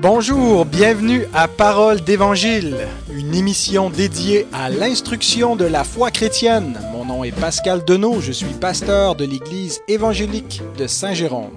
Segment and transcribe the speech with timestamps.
[0.00, 2.76] Bonjour, bienvenue à Parole d'Évangile,
[3.12, 6.78] une émission dédiée à l'instruction de la foi chrétienne.
[6.92, 11.50] Mon nom est Pascal Denot, je suis pasteur de l'Église évangélique de Saint-Jérôme.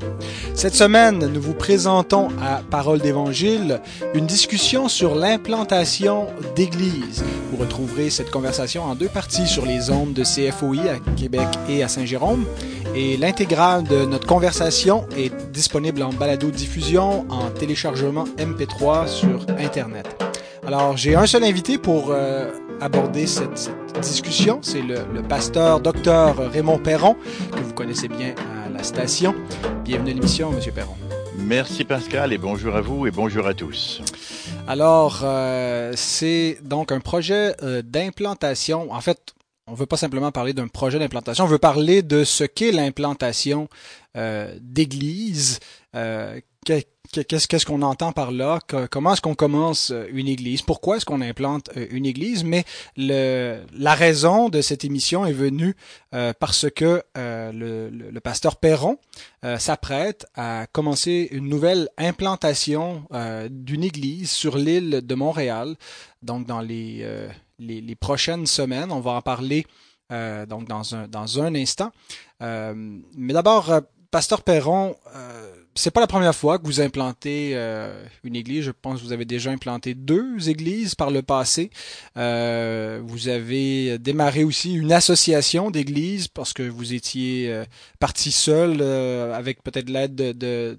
[0.55, 3.79] Cette semaine, nous vous présentons à Parole d'Évangile
[4.15, 7.23] une discussion sur l'implantation d'églises.
[7.51, 11.83] Vous retrouverez cette conversation en deux parties sur les ondes de CFOI à Québec et
[11.83, 12.45] à Saint-Jérôme.
[12.94, 20.08] Et l'intégrale de notre conversation est disponible en balado-diffusion, en téléchargement MP3 sur Internet.
[20.67, 24.59] Alors, j'ai un seul invité pour euh, aborder cette, cette discussion.
[24.62, 27.16] C'est le, le, pasteur docteur Raymond Perron,
[27.52, 29.36] que vous connaissez bien à la station.
[29.86, 30.95] Bienvenue à l'émission, Monsieur Perron.
[31.38, 34.02] Merci Pascal et bonjour à vous et bonjour à tous.
[34.67, 38.92] Alors, euh, c'est donc un projet euh, d'implantation.
[38.92, 39.34] En fait,
[39.71, 43.69] on veut pas simplement parler d'un projet d'implantation, on veut parler de ce qu'est l'implantation
[44.17, 45.59] euh, d'église.
[45.95, 48.59] Euh, qu'est-ce qu'on entend par là?
[48.89, 50.61] Comment est-ce qu'on commence euh, une église?
[50.61, 52.44] Pourquoi est-ce qu'on implante euh, une église?
[52.44, 52.66] Mais
[52.97, 55.75] le, la raison de cette émission est venue
[56.14, 58.97] euh, parce que euh, le, le, pasteur Perron
[59.45, 63.03] euh, s'apprête à commencer une nouvelle implantation
[63.49, 65.75] d'une église sur l'île de Montréal.
[66.22, 67.05] Donc dans les
[67.62, 68.92] les, les, prochaines semaines.
[68.92, 69.66] On va en parler
[70.12, 71.92] euh, donc dans un, dans un instant.
[72.42, 72.73] Euh,
[73.16, 73.72] mais d'abord,
[74.12, 78.66] Pasteur Perron, euh, c'est pas la première fois que vous implantez euh, une église.
[78.66, 81.70] Je pense que vous avez déjà implanté deux églises par le passé.
[82.17, 87.64] Euh, vous avez démarré aussi une association d'églises parce que vous étiez
[88.02, 90.78] parti seul avec peut-être l'aide de, de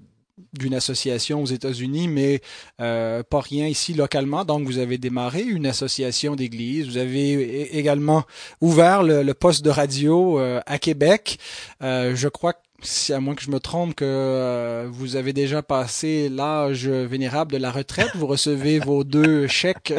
[0.53, 2.41] d'une association aux États-Unis, mais
[2.81, 4.45] euh, pas rien ici localement.
[4.45, 6.87] Donc, vous avez démarré une association d'église.
[6.87, 8.23] Vous avez également
[8.61, 11.39] ouvert le, le poste de radio euh, à Québec.
[11.81, 15.31] Euh, je crois que si à moins que je me trompe, que euh, vous avez
[15.31, 19.93] déjà passé l'âge vénérable de la retraite, vous recevez vos deux chèques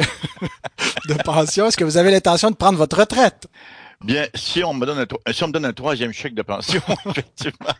[1.07, 1.67] de pension.
[1.67, 3.47] Est-ce que vous avez l'intention de prendre votre retraite?
[4.03, 6.81] Bien, si on me donne un, si on me donne un troisième chèque de pension,
[7.09, 7.73] effectivement.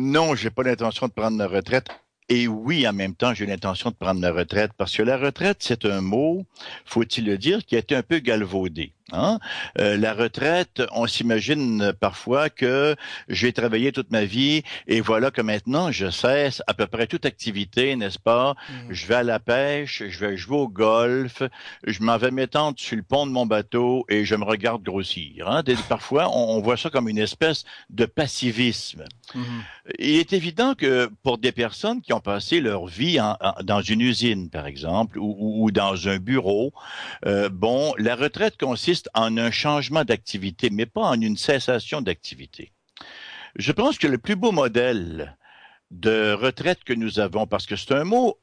[0.00, 1.88] Non, j'ai pas l'intention de prendre ma retraite.
[2.28, 5.56] Et oui, en même temps, j'ai l'intention de prendre ma retraite parce que la retraite,
[5.58, 6.46] c'est un mot,
[6.84, 8.92] faut-il le dire, qui a été un peu galvaudé.
[9.12, 9.38] Hein?
[9.78, 12.94] Euh, la retraite, on s'imagine parfois que
[13.28, 17.24] j'ai travaillé toute ma vie et voilà que maintenant je cesse à peu près toute
[17.24, 18.52] activité, n'est-ce pas?
[18.52, 18.74] Mmh.
[18.90, 21.42] Je vais à la pêche, je vais jouer au golf,
[21.86, 25.48] je m'en vais m'étendre sur le pont de mon bateau et je me regarde grossir.
[25.48, 25.62] Hein?
[25.88, 29.04] Parfois, on, on, voit ça comme une espèce de passivisme.
[29.34, 29.42] Mmh.
[29.98, 33.80] Il est évident que pour des personnes qui ont passé leur vie en, en, dans
[33.80, 36.72] une usine, par exemple, ou, ou dans un bureau,
[37.26, 42.72] euh, bon, la retraite consiste en un changement d'activité, mais pas en une cessation d'activité.
[43.56, 45.36] Je pense que le plus beau modèle
[45.90, 48.38] de retraite que nous avons, parce que c'est un mot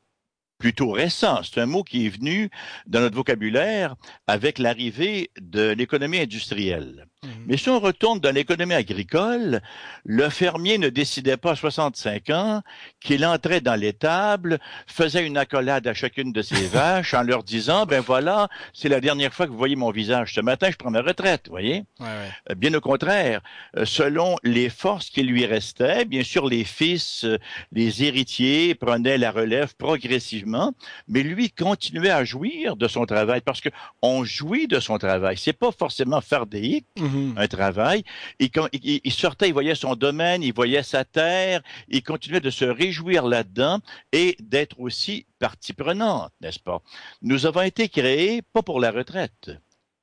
[0.57, 1.43] plutôt récent.
[1.43, 2.49] C'est un mot qui est venu
[2.88, 3.95] dans notre vocabulaire
[4.27, 7.07] avec l'arrivée de l'économie industrielle.
[7.25, 7.30] Mmh.
[7.47, 9.62] Mais si on retourne dans l'économie agricole,
[10.03, 12.62] le fermier ne décidait pas à 65 ans
[13.00, 17.85] qu'il entrait dans l'étable, faisait une accolade à chacune de ses vaches en leur disant,
[17.85, 20.34] ben voilà, c'est la dernière fois que vous voyez mon visage.
[20.34, 21.84] Ce matin, je prends ma retraite, vous voyez?
[22.00, 22.56] Ouais, ouais.
[22.56, 23.41] Bien au contraire,
[23.78, 27.38] euh, selon les forces qui lui restaient, bien sûr, les fils, euh,
[27.72, 30.74] les héritiers prenaient la relève progressivement,
[31.08, 33.69] mais lui continuait à jouir de son travail parce que
[34.02, 35.38] on jouit de son travail.
[35.38, 36.85] C'est pas forcément fardéique.
[37.00, 38.03] Mmh un travail.
[38.40, 43.26] Il, sortait, il voyait son domaine, il voyait sa terre, il continuait de se réjouir
[43.26, 43.80] là-dedans
[44.12, 46.81] et d'être aussi partie prenante, n'est-ce pas?
[47.22, 49.52] Nous avons été créés pas pour la retraite.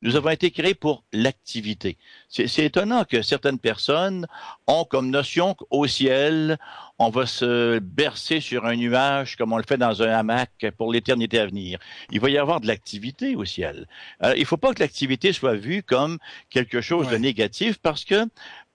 [0.02, 1.96] Nous avons été créés pour l'activité.
[2.28, 4.26] C'est étonnant que certaines personnes
[4.66, 6.58] ont comme notion qu'au ciel,
[6.98, 10.92] on va se bercer sur un nuage comme on le fait dans un hamac pour
[10.92, 11.78] l'éternité à venir.
[12.10, 13.86] Il va y avoir de l'activité au ciel.
[14.18, 16.19] Alors, il ne faut pas que l'activité soit vue comme
[16.50, 17.12] quelque chose ouais.
[17.12, 18.26] de négatif parce que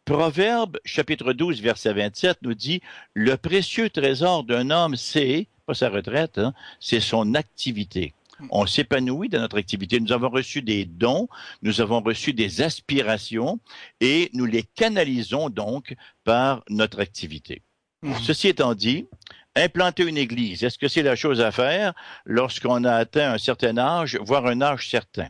[0.05, 2.79] Proverbe chapitre 12 verset 27 nous dit
[3.13, 8.13] le précieux trésor d'un homme c'est pas sa retraite, hein, c'est son activité
[8.49, 9.99] on s'épanouit dans notre activité.
[9.99, 11.27] Nous avons reçu des dons,
[11.61, 13.59] nous avons reçu des aspirations
[14.01, 17.61] et nous les canalisons donc par notre activité.
[18.03, 18.13] Mmh.
[18.23, 19.07] Ceci étant dit,
[19.55, 21.93] implanter une église, est-ce que c'est la chose à faire
[22.25, 25.27] lorsqu'on a atteint un certain âge, voire un âge certain?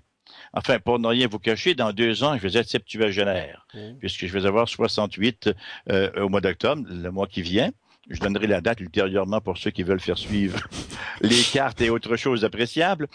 [0.54, 3.98] Enfin, pour ne rien vous cacher, dans deux ans, je vais être septuagénaire, mmh.
[4.00, 5.50] puisque je vais avoir 68
[5.90, 7.72] euh, au mois d'octobre, le mois qui vient.
[8.10, 10.60] Je donnerai la date ultérieurement pour ceux qui veulent faire suivre
[11.22, 13.08] les cartes et autres choses appréciables.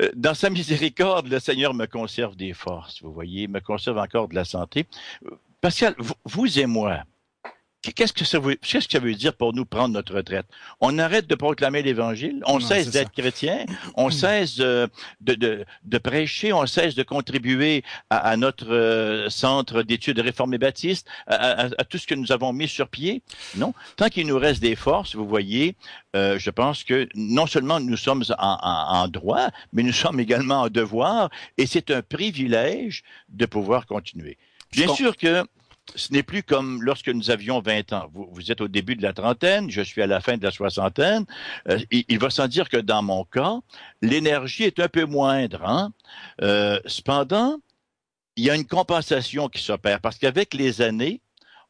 [0.00, 4.28] Euh, dans sa miséricorde, le Seigneur me conserve des forces, vous voyez, me conserve encore
[4.28, 4.86] de la santé.
[5.60, 5.94] Pascal,
[6.24, 7.02] vous et moi,
[7.82, 10.46] qu'est-ce que ça veut, qu'est-ce que ça veut dire pour nous prendre notre retraite?
[10.80, 13.64] On arrête de proclamer l'Évangile, on cesse d'être chrétien,
[13.94, 14.88] on cesse de,
[15.20, 21.68] de, de, prêcher, on cesse de contribuer à, notre euh, centre d'études réformés baptistes, à,
[21.78, 23.22] à, tout ce que nous avons mis sur pied?
[23.56, 25.76] Non, tant qu'il nous reste des forces, vous voyez,
[26.16, 30.20] euh, je pense que non seulement nous sommes en, en, en droit, mais nous sommes
[30.20, 34.36] également en devoir, et c'est un privilège de pouvoir continuer.
[34.72, 35.44] Bien sûr que
[35.94, 38.10] ce n'est plus comme lorsque nous avions 20 ans.
[38.12, 40.50] Vous, vous, êtes au début de la trentaine, je suis à la fin de la
[40.50, 41.24] soixantaine.
[41.68, 43.58] Euh, il, va sans dire que dans mon cas,
[44.02, 45.64] l'énergie est un peu moindre.
[45.64, 45.92] Hein?
[46.42, 47.58] Euh, cependant,
[48.36, 51.20] il y a une compensation qui s'opère parce qu'avec les années,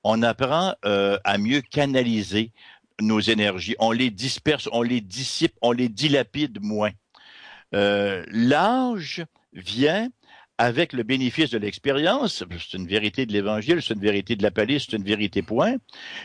[0.04, 2.52] on apprend euh, à mieux canaliser
[3.00, 3.76] nos énergies.
[3.78, 6.90] On les disperse, on les dissipe, on les dilapide moins.
[7.72, 10.08] L'âge vient
[10.58, 14.50] avec le bénéfice de l'expérience, c'est une vérité de l'Évangile, c'est une vérité de la
[14.50, 15.76] palisse, c'est une vérité point.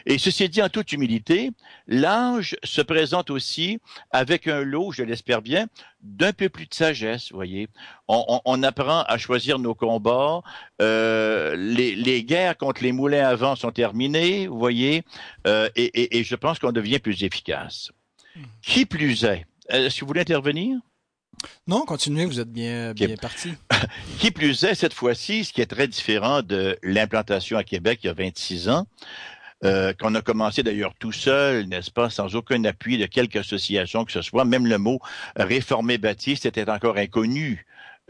[0.08, 1.52] Et ceci dit en toute humilité,
[1.88, 3.78] l'âge se présente aussi
[4.10, 5.68] avec un lot, je l'espère bien,
[6.02, 7.70] d'un peu plus de sagesse, vous voyez.
[8.08, 10.42] On, on, apprend à choisir nos combats.
[10.82, 15.04] Euh, les, les, guerres contre les moulins à vent sont terminées, vous voyez,
[15.46, 17.92] euh, et, et, et je pense qu'on devient plus efficace.
[18.36, 18.42] Hmm.
[18.64, 20.80] Qui plus est, est-ce que vous voulez intervenir?
[21.68, 23.54] Non, continuez, vous êtes bien, bien parti.
[24.20, 28.08] Qui plus est, cette fois-ci, ce qui est très différent de l'implantation à Québec il
[28.08, 28.86] y a 26 ans,
[29.64, 34.04] euh, qu'on a commencé d'ailleurs tout seul, n'est-ce pas, sans aucun appui de quelque association
[34.04, 34.44] que ce soit.
[34.44, 35.00] Même le mot
[35.38, 37.66] réformé baptiste était encore inconnu.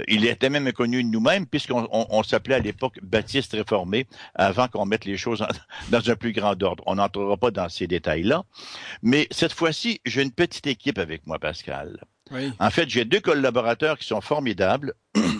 [0.08, 4.88] Il était même inconnu de nous-mêmes puisqu'on on, s'appelait à l'époque baptiste réformé avant qu'on
[4.88, 5.46] mette les choses
[5.90, 6.84] dans un plus grand ordre.
[6.88, 8.44] On n'entrera pas dans ces détails-là.
[9.04, 12.00] Mais cette fois-ci, j'ai une petite équipe avec moi, Pascal.
[12.60, 14.94] En fait, j'ai deux collaborateurs qui sont formidables.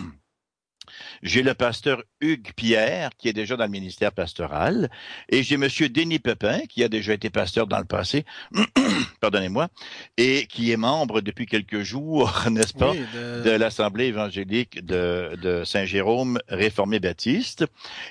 [1.22, 4.90] J'ai le pasteur Hugues Pierre, qui est déjà dans le ministère pastoral,
[5.28, 8.24] et j'ai Monsieur Denis Pepin, qui a déjà été pasteur dans le passé,
[9.20, 9.68] pardonnez-moi,
[10.16, 16.38] et qui est membre depuis quelques jours, n'est-ce pas, de, l'Assemblée évangélique de, de Saint-Jérôme
[16.48, 17.64] réformé baptiste,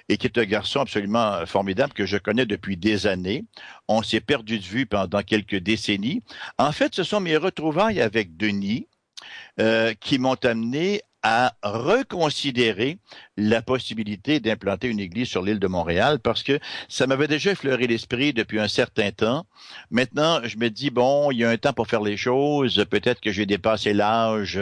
[0.10, 3.46] et qui est un garçon absolument formidable que je connais depuis des années.
[3.88, 6.22] On s'est perdu de vue pendant quelques décennies.
[6.58, 8.88] En fait, ce sont mes retrouvailles avec Denis,
[9.60, 12.98] euh, qui m'ont amené à reconsidérer
[13.38, 16.60] la possibilité d'implanter une église sur l'île de Montréal parce que
[16.90, 19.46] ça m'avait déjà effleuré l'esprit depuis un certain temps.
[19.90, 22.86] Maintenant, je me dis bon, il y a un temps pour faire les choses.
[22.90, 24.60] Peut-être que j'ai dépassé l'âge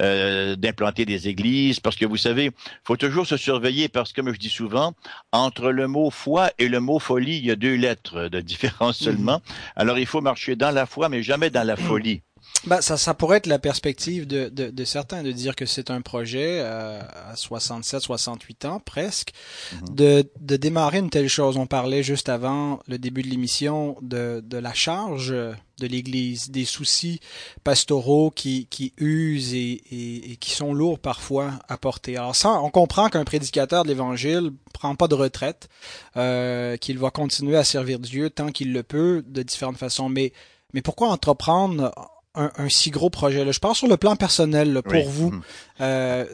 [0.00, 2.50] euh, d'implanter des églises parce que vous savez,
[2.84, 4.94] faut toujours se surveiller parce que comme je dis souvent,
[5.30, 8.98] entre le mot foi et le mot folie, il y a deux lettres de différence
[8.98, 9.36] seulement.
[9.36, 9.54] Mhm.
[9.76, 12.22] Alors il faut marcher dans la foi, mais jamais dans la folie.
[12.66, 15.90] Ben, ça, ça pourrait être la perspective de, de, de certains de dire que c'est
[15.90, 17.00] un projet euh,
[17.30, 19.32] à 67, 68 ans presque,
[19.72, 19.94] mhm.
[19.94, 21.56] de, de démarrer une telle chose.
[21.56, 25.34] On parlait juste avant le début de l'émission de, de la charge
[25.78, 27.20] de l'Église, des soucis
[27.64, 32.16] pastoraux qui, qui usent et, et, et, qui sont lourds parfois à porter.
[32.16, 35.68] Alors ça, on comprend qu'un prédicateur de l'Évangile prend pas de retraite,
[36.16, 40.08] euh, qu'il va continuer à servir Dieu tant qu'il le peut de différentes façons.
[40.08, 40.32] Mais,
[40.74, 41.92] mais pourquoi entreprendre
[42.34, 43.52] un, si gros projet-là?
[43.52, 45.32] Je parle sur le plan personnel pour vous.
[45.32, 45.42] Mm.
[45.80, 46.24] Euh,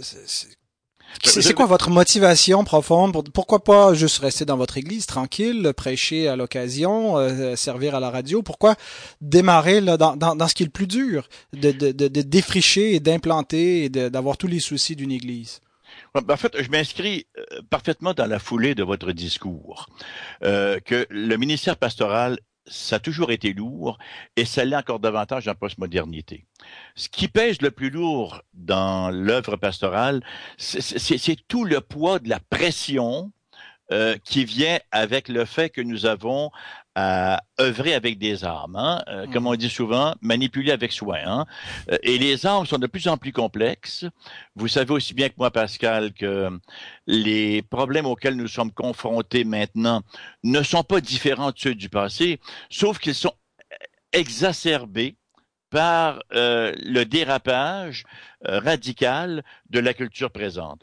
[1.22, 3.30] c'est quoi votre motivation profonde?
[3.32, 8.10] Pourquoi pas juste rester dans votre église tranquille, prêcher à l'occasion, euh, servir à la
[8.10, 8.42] radio?
[8.42, 8.74] Pourquoi
[9.20, 12.22] démarrer là, dans, dans, dans, ce qui est le plus dur, de, de, de, de
[12.22, 15.60] défricher et d'implanter et d'avoir tous les soucis d'une église?
[16.14, 19.86] Ben, en fait, je m'inscris euh, parfaitement dans la foulée de votre discours,
[20.42, 23.98] euh, que le ministère pastoral ça a toujours été lourd
[24.36, 26.46] et ça l'est encore davantage en postmodernité.
[26.94, 30.22] Ce qui pèse le plus lourd dans l'œuvre pastorale,
[30.56, 33.32] c'est tout le poids de la pression
[33.92, 36.50] euh, qui vient avec le fait que nous avons
[36.94, 39.58] à œuvrer avec des armes, hein, euh, comme on mm.
[39.58, 41.18] dit souvent, manipuler avec soin.
[41.24, 41.46] Hein.
[41.90, 44.04] Euh, et les armes sont de plus en plus complexes.
[44.54, 46.50] Vous savez aussi bien que moi, Pascal, que
[47.06, 50.02] les problèmes auxquels nous sommes confrontés maintenant
[50.44, 53.34] ne sont pas différents de ceux du passé, sauf qu'ils sont
[54.12, 55.16] exacerbés
[55.70, 58.04] par le dérapage
[58.44, 60.82] radical de la culture présente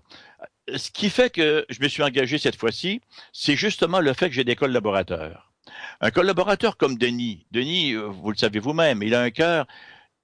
[0.75, 3.01] ce qui fait que je me suis engagé cette fois-ci,
[3.33, 5.50] c'est justement le fait que j'ai des collaborateurs.
[6.01, 9.65] Un collaborateur comme Denis, Denis, euh, vous le savez vous-même, il a un cœur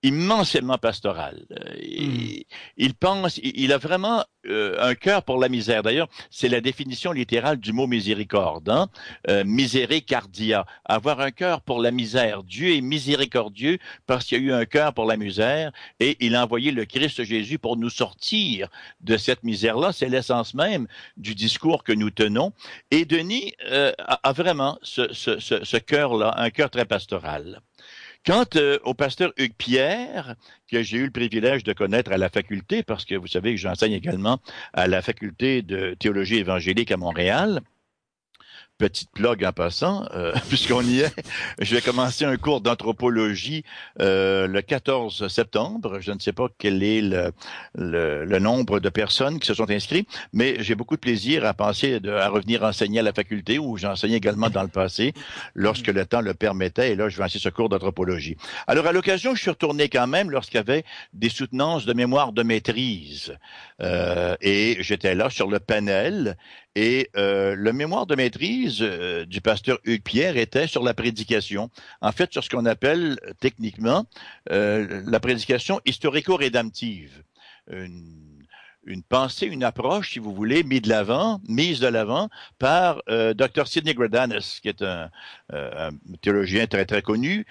[0.04, 1.46] immensément pastoral.
[1.52, 2.44] Euh, hmm.
[2.78, 5.82] Il, pense, il, a vraiment euh, un cœur pour la misère.
[5.82, 8.90] D'ailleurs, c'est la définition littérale du mot miséricorde, hein?
[9.28, 12.44] Euh, miséricardia, avoir un cœur pour la misère.
[12.44, 16.44] Dieu est miséricordieux parce qu'il a eu un cœur pour la misère et il a
[16.44, 18.70] envoyé le Christ Jésus pour nous sortir
[19.02, 19.92] de cette misère-là.
[19.92, 20.88] C'est l'essence même
[21.18, 22.54] du discours que nous tenons.
[22.92, 27.62] Et Denis a, vraiment ce, ce, ce, ce cœur-là, un cœur très pastoral.
[28.26, 30.36] Quant euh, au pasteur Hugues Pierre,
[30.70, 33.58] que j'ai eu le privilège de connaître à la faculté, parce que vous savez que
[33.58, 34.40] j'enseigne également
[34.74, 37.62] à la faculté de théologie évangélique à Montréal,
[38.78, 41.14] petite blog en passant, euh, puisqu'on y est.
[41.60, 43.64] Je vais commencer un cours d'anthropologie
[44.00, 46.00] euh, le 14 septembre.
[46.00, 47.34] Je ne sais pas quel est le,
[47.76, 52.00] le, nombre de personnes qui se sont inscrites, mais j'ai beaucoup de plaisir à penser
[52.00, 55.14] de, à revenir enseigner à la faculté où j'enseignais également dans le passé,
[55.56, 56.92] lorsque le temps le permettait.
[56.92, 58.38] Et là, je vais enseigner ce cours d'anthropologie.
[58.68, 62.32] Alors, à l'occasion, je suis retourné quand même lorsqu'il y avait des soutenances de mémoire
[62.32, 63.36] de maîtrise.
[63.82, 66.38] Euh, et j'étais là sur le panel
[66.78, 71.72] et euh, le mémoire de maîtrise euh, du pasteur Hugues Pierre était sur la prédication.
[72.02, 74.06] En fait, sur ce qu'on appelle techniquement
[74.52, 77.24] euh, la prédication historico-rédemptive
[79.04, 82.30] pensée, une approche, si vous voulez, mise de l'avant, mise de l'avant
[82.60, 83.68] par euh, Dr.
[83.68, 85.10] Sidney Gradanis, qui est un,
[85.54, 87.46] euh, un, théologien très très connu,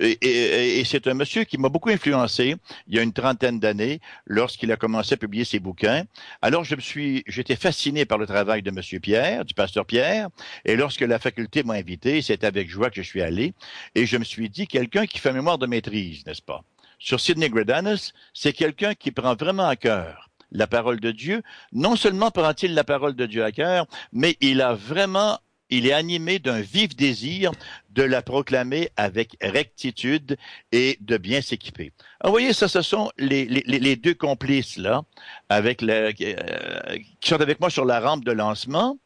[0.00, 4.00] et, et, c'est un monsieur qui m'a beaucoup influencé il y a une trentaine d'années,
[4.26, 6.04] lorsqu'il a commencé à publier ses bouquins.
[6.42, 10.28] Alors je me suis, j'étais fasciné par le travail de Monsieur Pierre, du pasteur Pierre,
[10.64, 13.54] et lorsque la faculté m'a invité, c'est avec joie que je suis allé,
[13.94, 16.62] et je me suis dit quelqu'un qui fait mémoire de maîtrise, n'est-ce pas?
[16.98, 21.42] Sur Sidney Gradanis, c'est quelqu'un qui prend vraiment à cœur la parole de Dieu.
[21.72, 25.38] Non seulement prend-il la parole de Dieu à cœur, mais il a vraiment
[25.70, 27.50] il est animé d'un vif désir
[27.90, 30.36] de la proclamer avec rectitude
[30.72, 31.92] et de bien s'équiper.
[32.22, 35.02] vous voyez, ça, ce sont les, deux complices là,
[35.48, 38.98] avec le, euh, qui sont avec moi sur la rampe de lancement.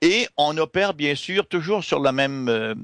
[0.00, 2.74] Et on opère bien sûr toujours sur la même euh,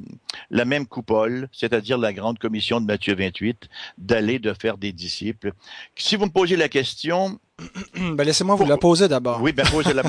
[0.51, 5.53] la même coupole, c'est-à-dire la grande commission de Matthieu 28, d'aller de faire des disciples.
[5.97, 7.41] Si vous me posez la question,
[7.95, 9.43] ben laissez-moi vous la poser d'abord.
[9.43, 10.03] Oui, ben posez-la,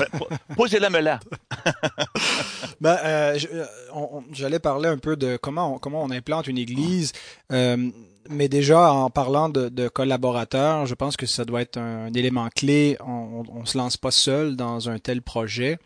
[0.56, 1.20] posez-la me là.
[2.80, 3.64] ben, euh, euh
[4.32, 7.12] j'allais parler un peu de comment on, comment on implante une église.
[7.52, 7.90] Euh,
[8.28, 12.48] mais déjà, en parlant de, de, collaborateurs, je pense que ça doit être un, élément
[12.54, 12.96] clé.
[13.00, 15.78] On, on, se lance pas seul dans un tel projet.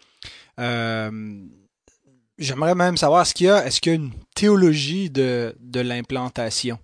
[0.59, 1.11] Euh,
[2.37, 5.81] J'aimerais même savoir, est-ce qu'il y a, est-ce qu'il y a une théologie de, de
[5.81, 6.79] l'implantation?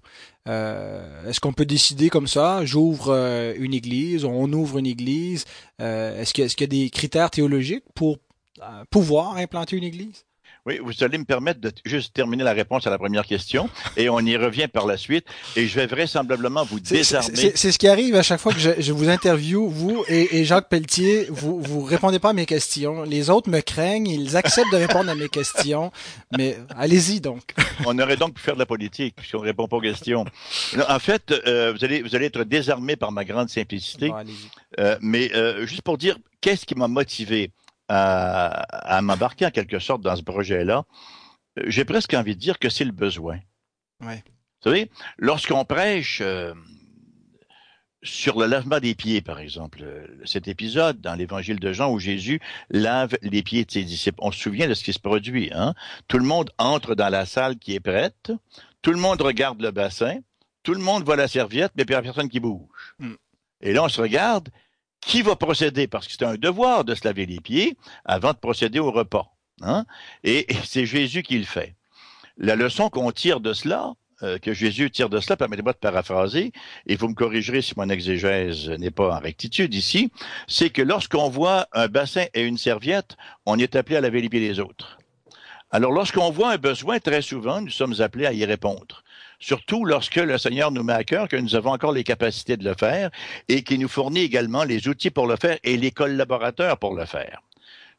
[0.49, 5.45] Euh, est-ce qu'on peut décider comme ça, j'ouvre euh, une église, on ouvre une église?
[5.81, 8.19] Euh, est-ce qu'il y, a des critères théologiques pour
[8.63, 10.25] euh, pouvoir implanter une église?
[10.67, 14.11] Oui, vous allez me permettre de juste terminer la réponse à la première question et
[14.11, 15.25] on y revient par la suite
[15.57, 17.52] et je vais vraisemblablement vous désarmer.
[17.55, 20.45] C'est ce qui arrive à chaque fois que je, je vous interview, vous et, et,
[20.45, 23.05] Jacques Pelletier, vous vous répondez pas à mes questions.
[23.05, 25.90] Les autres me craignent, ils acceptent de répondre à mes questions,
[26.37, 27.55] mais allez-y donc.
[27.87, 30.25] on aurait donc pu faire de la politique si on répond pas aux questions.
[30.88, 34.12] En fait, euh, vous allez vous allez être désarmé par ma grande simplicité,
[34.79, 37.50] euh, mais euh, juste pour dire qu'est-ce qui m'a motivé?
[37.91, 40.85] À, m'embarquer en quelque sorte dans ce projet-là,
[41.67, 43.39] j'ai presque envie de dire que c'est le besoin.
[44.01, 44.23] Ouais.
[44.63, 46.55] Vous savez, lorsqu'on prêche euh,
[48.03, 51.99] sur le lavement des pieds, par exemple, euh, cet épisode dans l'évangile de Jean où
[51.99, 55.51] Jésus lave les pieds de ses disciples, on se souvient de ce qui se produit.
[55.53, 55.75] Hein?
[56.09, 58.33] Tout le monde entre dans la salle qui est prête,
[58.83, 60.21] tout le monde regarde le bassin,
[60.63, 62.95] tout le monde voit la serviette, mais il n'y a personne qui bouge.
[62.99, 63.15] Mm.
[63.63, 64.49] Et là, on se regarde,
[65.00, 68.38] qui va procéder, parce que c'est un devoir de se laver les pieds avant de
[68.38, 69.33] procéder au repas.
[69.62, 69.85] Hein?
[70.25, 71.75] Et, c'est Jésus qui le fait.
[72.37, 73.92] La leçon qu'on tire de cela,
[74.23, 76.52] euh, que Jésus tire de cela, permettez-moi de paraphraser,
[76.87, 80.11] et vous me corrigerez si mon exégèse n'est pas en rectitude ici,
[80.47, 83.16] c'est que lorsqu'on voit un bassin et une serviette,
[83.47, 84.99] on est appelé à laver les pieds des autres.
[85.71, 89.02] Alors lorsqu'on voit un besoin, très souvent, nous sommes appelés à y répondre
[89.41, 92.65] surtout lorsque le Seigneur nous met à cœur que nous avons encore les capacités de
[92.65, 93.11] le faire
[93.49, 97.07] et qui nous fournit également les outils pour le faire et les collaborateurs pour le
[97.07, 97.43] faire.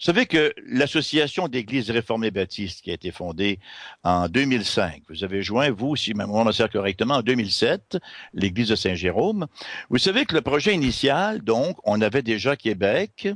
[0.01, 3.60] Vous savez que l'Association d'Églises réformées baptistes qui a été fondée
[4.03, 8.00] en 2005, vous avez joint, vous, si ma mémoire me sert correctement, en 2007,
[8.34, 9.46] l'Église de Saint-Jérôme.
[9.91, 13.27] Vous savez que le projet initial, donc, on avait déjà Québec,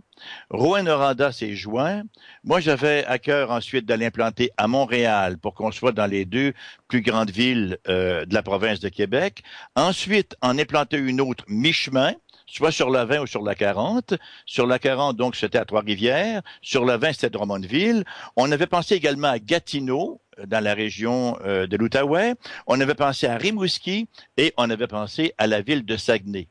[0.49, 2.01] Rouen Noranda s'est joint.
[2.43, 6.53] Moi, j'avais à cœur ensuite d'aller implanter à Montréal pour qu'on soit dans les deux
[6.87, 9.43] plus grandes villes euh, de la province de Québec.
[9.75, 12.13] Ensuite, en implanter une autre mi-chemin
[12.45, 14.13] soit sur la 20 ou sur la 40.
[14.45, 16.41] Sur la 40, donc, c'était à Trois-Rivières.
[16.61, 18.03] Sur la 20, c'était Drummondville.
[18.35, 22.35] On avait pensé également à Gatineau, euh, dans la région euh, de l'Outaouais.
[22.67, 26.47] On avait pensé à Rimouski et on avait pensé à la ville de Saguenay.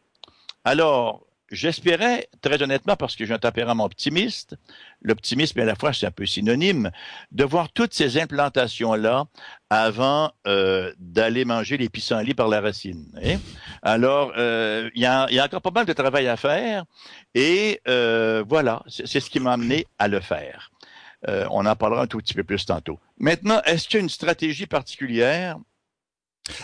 [0.65, 4.57] Alors, J'espérais, très honnêtement, parce que j'ai un tempérament optimiste,
[5.03, 6.91] l'optimisme à la fois c'est un peu synonyme,
[7.33, 9.27] de voir toutes ces implantations-là
[9.69, 13.07] avant euh, d'aller manger les pissenlits par la racine.
[13.23, 13.39] Hein.
[13.83, 16.85] Alors, euh, il y, a, y, a, encore pas mal de travail à faire,
[17.35, 20.71] et euh, voilà, c'est ce qui m'a amené à le faire.
[21.29, 22.99] Euh, on en parlera un tout petit peu plus tantôt.
[23.19, 25.57] Maintenant, est-ce qu'il y a une stratégie particulière?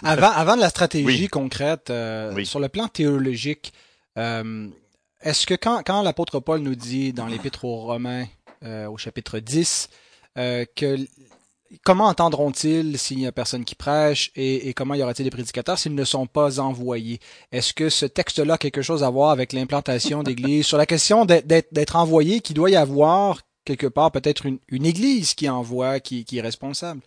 [0.03, 3.73] Avant, avant de la stratégie concrète, euh, sur le plan théologique,
[5.23, 8.27] est-ce que quand, l'apôtre Paul nous dit dans l'Épître aux Romains
[8.65, 9.91] euh, au chapitre 10
[10.39, 10.97] euh, que
[11.85, 15.95] comment entendront-ils s'il n'y a personne qui prêche et, comment y aura-t-il des prédicateurs s'ils
[15.95, 17.21] ne sont pas envoyés?
[17.53, 20.67] Est-ce que ce texte-là a quelque chose à voir avec l'implantation d'église?
[20.67, 25.49] Sur la question d'être envoyé, qu'il doit y avoir quelque part peut-être une, église qui
[25.49, 27.03] envoie, qui est responsable?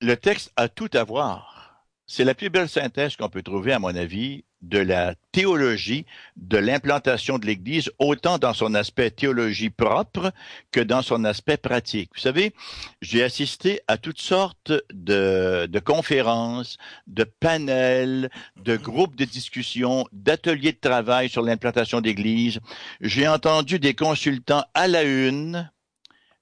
[0.00, 1.55] Le texte a tout à voir.
[2.08, 6.56] C'est la plus belle synthèse qu'on peut trouver, à mon avis, de la théologie de
[6.56, 10.32] l'implantation de l'Église, autant dans son aspect théologie propre
[10.70, 12.10] que dans son aspect pratique.
[12.14, 12.52] Vous savez,
[13.02, 20.78] j'ai assisté à toutes sortes de, conférences, de panels, de groupes de discussion, d'ateliers de
[20.78, 22.60] travail sur l'implantation d'Église.
[23.00, 25.70] J'ai entendu des consultants à la une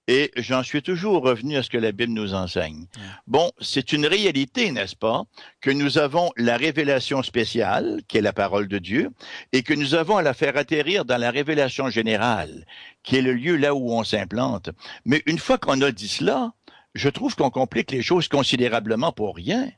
[0.06, 2.86] et j'en suis toujours revenu à ce que la Bible nous enseigne.
[3.26, 5.24] Bon, c'est une réalité, n'est-ce pas,
[5.60, 9.10] que nous avons la révélation spéciale, qui est la parole de Dieu,
[9.52, 12.66] et que nous avons à la faire atterrir dans la révélation générale,
[13.02, 14.70] qui est le lieu là où on s'implante.
[15.04, 16.52] Mais une fois qu'on a dit cela,
[16.94, 19.70] je trouve qu'on complique les choses considérablement pour rien.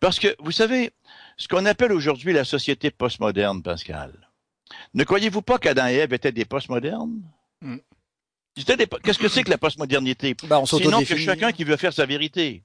[0.00, 0.92] Parce que, vous savez,
[1.36, 4.12] ce qu'on appelle aujourd'hui la société postmoderne, Pascal,
[4.94, 7.22] ne croyez-vous pas qu'Adam et Ève étaient des postmodernes?
[7.60, 7.78] Mm.
[8.64, 10.34] Qu'est-ce que c'est que la postmodernité?
[10.44, 12.62] Ben, Sinon que chacun qui veut faire sa vérité.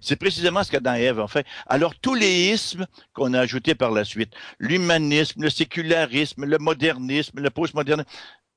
[0.00, 1.46] C'est précisément ce qu'Adam et Ève ont fait.
[1.66, 7.40] Alors, tous les ismes qu'on a ajoutés par la suite, l'humanisme, le sécularisme, le modernisme,
[7.40, 8.08] le postmodernisme,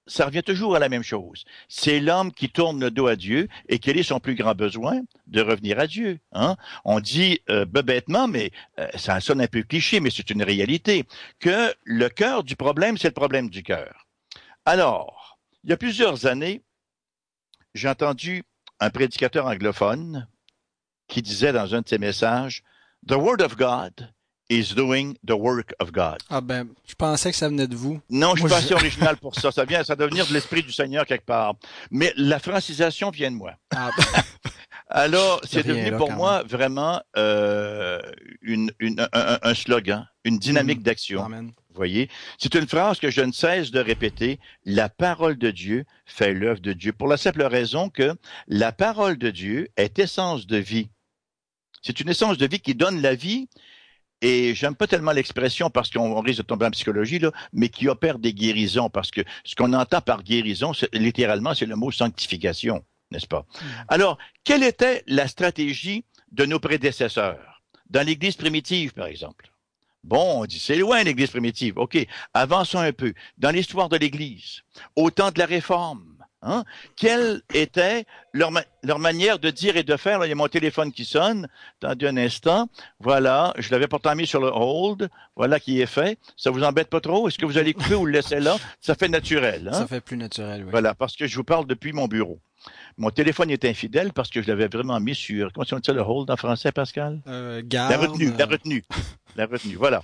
[0.08, 1.44] ça revient toujours à la même chose.
[1.68, 5.02] C'est l'homme qui tourne le dos à Dieu et quel est son plus grand besoin?
[5.28, 6.20] De revenir à Dieu.
[6.32, 6.56] Hein?
[6.86, 11.06] On dit euh, bêtement, mais euh, ça sonne un peu cliché, mais c'est une réalité,
[11.40, 14.08] que le cœur du problème, c'est le problème du cœur.
[14.66, 15.17] Alors,
[15.64, 16.64] il y a plusieurs années,
[17.74, 18.44] j'ai entendu
[18.80, 20.28] un prédicateur anglophone
[21.08, 22.64] qui disait dans un de ses messages,
[23.08, 24.12] The Word of God
[24.50, 26.18] is doing the work of God.
[26.30, 28.00] Ah ben, je pensais que ça venait de vous.
[28.10, 29.52] Non, je suis pas assez original pour ça.
[29.52, 31.56] Ça vient, ça doit venir de l'esprit du Seigneur quelque part.
[31.92, 33.54] Mais la francisation vient de moi.
[33.76, 34.04] Ah ben.
[34.90, 38.00] Alors, c'est devenu pour moi vraiment euh,
[38.42, 40.84] une, une, un, slogan, une dynamique mm.
[40.84, 41.24] d'action.
[41.24, 44.40] Amen voyez, c'est une phrase que je ne cesse de répéter.
[44.66, 48.16] La parole de Dieu fait l'œuvre de Dieu pour la simple raison que
[48.48, 50.90] la parole de Dieu est essence de vie.
[51.82, 53.48] C'est une essence de vie qui donne la vie
[54.22, 57.88] et j'aime pas tellement l'expression parce qu'on risque de tomber en psychologie, là, mais qui
[57.88, 62.84] opère des guérisons, parce que ce qu'on entend par guérison, littéralement, c'est le mot sanctification,
[63.12, 63.46] n'est-ce pas?
[63.62, 63.66] Mm.
[63.90, 67.62] Alors, quelle était la stratégie de nos prédécesseurs?
[67.90, 69.50] Dans l'Église primitive, par exemple.
[70.04, 71.78] Bon, on dit c'est loin l'Église primitive.
[71.78, 71.98] OK,
[72.34, 73.14] avançons un peu.
[73.38, 74.62] Dans l'histoire de l'Église,
[74.96, 76.64] au temps de la Réforme, hein,
[76.96, 78.52] quelle était leur,
[78.84, 80.24] leur manière de dire et de faire?
[80.26, 81.50] il y a mon téléphone qui sonne.
[81.82, 82.70] Attendez un instant.
[83.00, 85.10] Voilà, je l'avais pourtant mis sur le hold.
[85.36, 86.18] Voilà qui est fait.
[86.38, 87.28] Ça vous embête pas trop?
[87.28, 88.56] Est-ce que vous allez couper ou le laisser là?
[88.80, 89.68] Ça fait naturel.
[89.68, 89.74] Hein?
[89.74, 90.72] Ça fait plus naturel, oui.
[90.72, 92.40] Voilà, parce que je vous parle depuis mon bureau.
[92.98, 95.94] Mon téléphone est infidèle parce que je l'avais vraiment mis sur, comment on dit ça,
[95.94, 97.22] le hold en français, Pascal?
[97.28, 98.84] Euh, garde, la retenue, la retenue.
[99.36, 100.04] la retenue, voilà.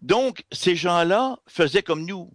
[0.00, 2.32] Donc, ces gens-là faisaient comme nous.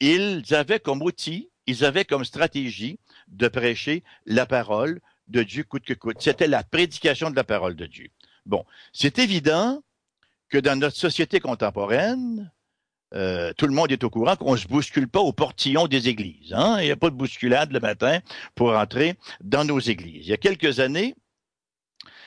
[0.00, 5.84] Ils avaient comme outil, ils avaient comme stratégie de prêcher la parole de Dieu coûte
[5.84, 6.16] que coûte.
[6.20, 8.08] C'était la prédication de la parole de Dieu.
[8.46, 9.82] Bon, c'est évident
[10.48, 12.50] que dans notre société contemporaine,
[13.14, 16.08] euh, tout le monde est au courant qu'on ne se bouscule pas au portillon des
[16.08, 16.52] églises.
[16.52, 16.78] Hein?
[16.80, 18.20] Il n'y a pas de bousculade le matin
[18.54, 20.26] pour entrer dans nos églises.
[20.26, 21.14] Il y a quelques années,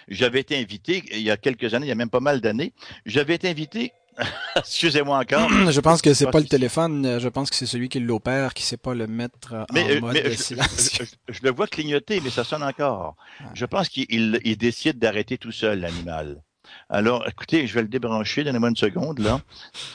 [0.08, 2.74] j'avais été invité, il y a quelques années, il y a même pas mal d'années,
[3.06, 3.94] j'avais été invité
[4.56, 5.50] Excusez-moi encore.
[5.72, 8.64] je pense que c'est pas le téléphone, je pense que c'est celui qui l'opère qui
[8.64, 11.00] sait pas le mettre en euh, mode de silence.
[11.30, 13.16] Je, le vois clignoter, mais ça sonne encore.
[13.54, 16.44] Je pense qu'il décide d'arrêter tout seul l'animal.
[16.90, 19.42] Alors, écoutez, je vais le débrancher, donnez-moi une seconde, là.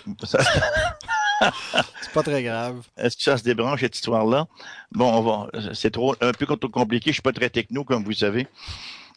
[2.01, 2.83] c'est pas très grave.
[2.97, 4.47] Est-ce que ça se débranche, cette histoire-là?
[4.93, 8.47] Bon, c'est trop, un peu compliqué, je suis pas très techno, comme vous savez.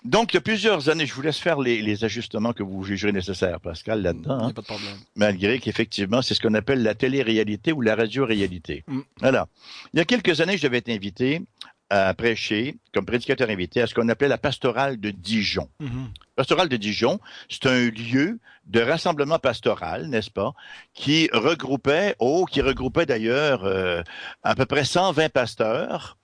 [0.03, 2.83] Donc, il y a plusieurs années, je vous laisse faire les, les ajustements que vous
[2.83, 4.37] jugerez nécessaires, Pascal, là-dedans.
[4.39, 4.53] Il n'y hein.
[4.53, 4.97] pas de problème.
[5.15, 8.83] malgré qu'effectivement, c'est ce qu'on appelle la télé-réalité ou la radio-réalité.
[8.87, 8.99] Mm.
[9.19, 9.47] Voilà.
[9.93, 11.43] Il y a quelques années, je devais être invité
[11.91, 15.69] à prêcher comme prédicateur invité à ce qu'on appelait la pastorale de Dijon.
[15.81, 16.07] Mhm.
[16.37, 20.53] Pastorale de Dijon, c'est un lieu de rassemblement pastoral, n'est-ce pas,
[20.93, 24.01] qui regroupait, oh, qui regroupait d'ailleurs euh,
[24.41, 26.17] à peu près 120 pasteurs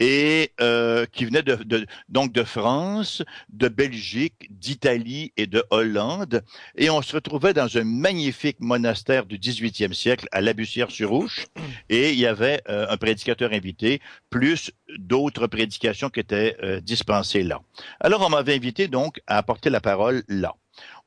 [0.00, 6.42] et euh, qui venaient de, de- donc de France, de Belgique, d'Italie et de Hollande.
[6.76, 11.46] Et on se retrouvait dans un magnifique monastère du 18e siècle à La Bussière-sur-Ouche.
[11.90, 17.42] Et il y avait euh, un prédicateur invité, plus d'autres prédications qui étaient euh, dispensées
[17.42, 17.60] là.
[18.00, 20.54] Alors on m'avait invité donc à apporter la parole là.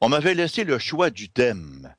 [0.01, 1.93] On m'avait laissé le choix du thème.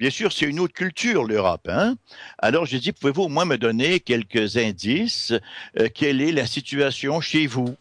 [0.00, 1.68] Bien sûr, c'est une autre culture, l'Europe.
[1.68, 1.94] Hein?
[2.38, 5.34] Alors j'ai dit, pouvez-vous au moins me donner quelques indices
[5.78, 7.76] euh, Quelle est la situation chez vous?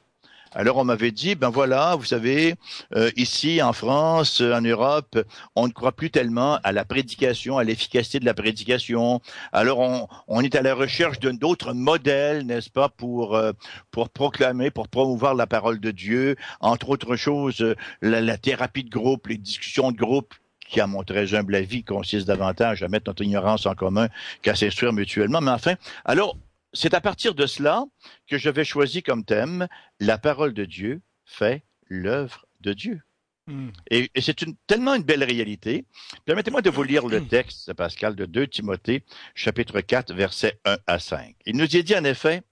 [0.52, 2.56] Alors on m'avait dit, ben voilà, vous savez,
[2.94, 5.18] euh, ici en France, euh, en Europe,
[5.56, 9.22] on ne croit plus tellement à la prédication, à l'efficacité de la prédication.
[9.54, 13.54] Alors on, on est à la recherche de d'autres modèles, n'est-ce pas, pour euh,
[13.92, 18.84] pour proclamer, pour promouvoir la parole de Dieu, entre autres choses, euh, la, la thérapie
[18.84, 20.34] de groupe, les discussions de groupe
[20.70, 24.08] qui, à mon très humble avis, consiste davantage à mettre notre ignorance en commun
[24.42, 25.42] qu'à s'instruire mutuellement.
[25.42, 26.38] Mais enfin, alors,
[26.74, 27.86] c'est à partir de cela
[28.28, 29.68] que j'avais choisi comme thème
[30.00, 33.02] La parole de Dieu fait l'œuvre de Dieu.
[33.48, 33.72] Mhm.
[33.90, 35.86] Et, et c'est une, tellement une belle réalité.
[36.26, 39.04] Permettez-moi de vous lire le texte, Pascal, de 2 Timothée,
[39.34, 41.36] chapitre 4, versets 1 à 5.
[41.48, 42.44] Il nous y dit en effet,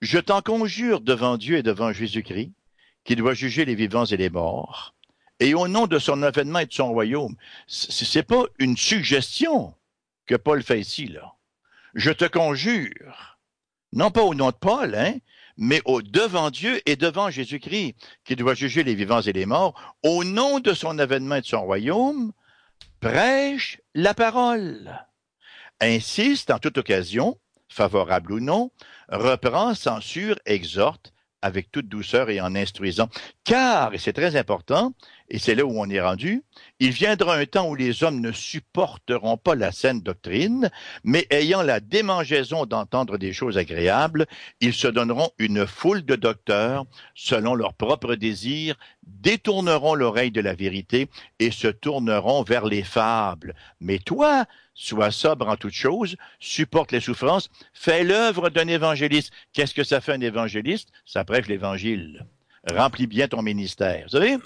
[0.00, 2.52] Je t'en conjure devant Dieu et devant Jésus-Christ,
[3.02, 4.93] qui doit juger les vivants et les morts,
[5.44, 7.36] et au nom de son avènement et de son royaume.
[7.66, 9.74] C'est pas une suggestion
[10.26, 11.34] que Paul fait ici, là.
[11.94, 13.38] Je te conjure,
[13.92, 15.14] non pas au nom de Paul, hein,
[15.58, 19.94] mais au devant Dieu et devant Jésus-Christ, qui doit juger les vivants et les morts,
[20.02, 22.32] au nom de son avènement et de son royaume,
[23.00, 25.06] prêche la parole.
[25.80, 28.70] Insiste en toute occasion, favorable ou non,
[29.10, 33.10] reprend, censure, exhorte avec toute douceur et en instruisant.
[33.44, 34.94] Car, et c'est très important,
[35.30, 36.42] et c'est là où on est rendu,
[36.80, 40.70] il viendra un temps où les hommes ne supporteront pas la saine doctrine,
[41.02, 44.26] mais ayant la démangeaison d'entendre des choses agréables,
[44.60, 46.84] ils se donneront une foule de docteurs
[47.14, 51.08] selon leurs propres désirs, détourneront l'oreille de la vérité
[51.38, 53.54] et se tourneront vers les fables.
[53.80, 59.32] Mais toi, sois sobre en toutes choses, supporte les souffrances, fais l'œuvre d'un évangéliste.
[59.52, 60.90] Qu'est-ce que ça fait un évangéliste?
[61.06, 62.26] Ça prêche l'évangile.
[62.70, 64.04] Remplis bien ton ministère.
[64.04, 64.36] Vous savez,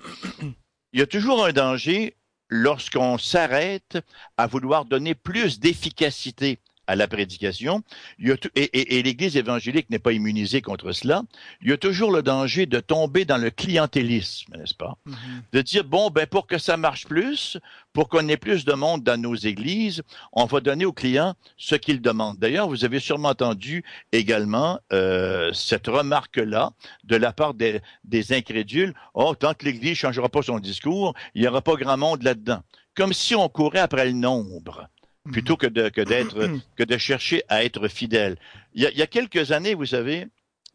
[0.93, 2.17] il y a toujours un danger
[2.49, 3.99] lorsqu'on s'arrête
[4.37, 7.83] à vouloir donner plus d'efficacité à la prédication,
[8.19, 11.23] il y a tout- et, et- et l'Église évangélique n'est pas immunisée contre cela,
[11.63, 14.97] il y a toujours le danger de tomber dans le clientélisme, n'est-ce pas?
[15.07, 15.15] Mhm.
[15.53, 17.59] de dire bon ben pour que ça marche plus,
[17.93, 21.75] pour qu'on ait plus de monde dans nos églises, on va donner aux clients ce
[21.75, 22.39] qu'ils demandent.
[22.39, 26.73] D'ailleurs, vous avez sûrement entendu également euh, cette remarque-là
[27.05, 28.95] de la part des, des incrédules.
[29.15, 32.63] Oh, tant que l'Église changera pas son discours, il y aura pas grand monde là-dedans.
[32.95, 34.89] Comme si on courait après le nombre
[35.33, 38.39] plutôt que de que d'être que de chercher à être fidèle.
[38.75, 40.27] Il y a, il y a quelques années, vous savez,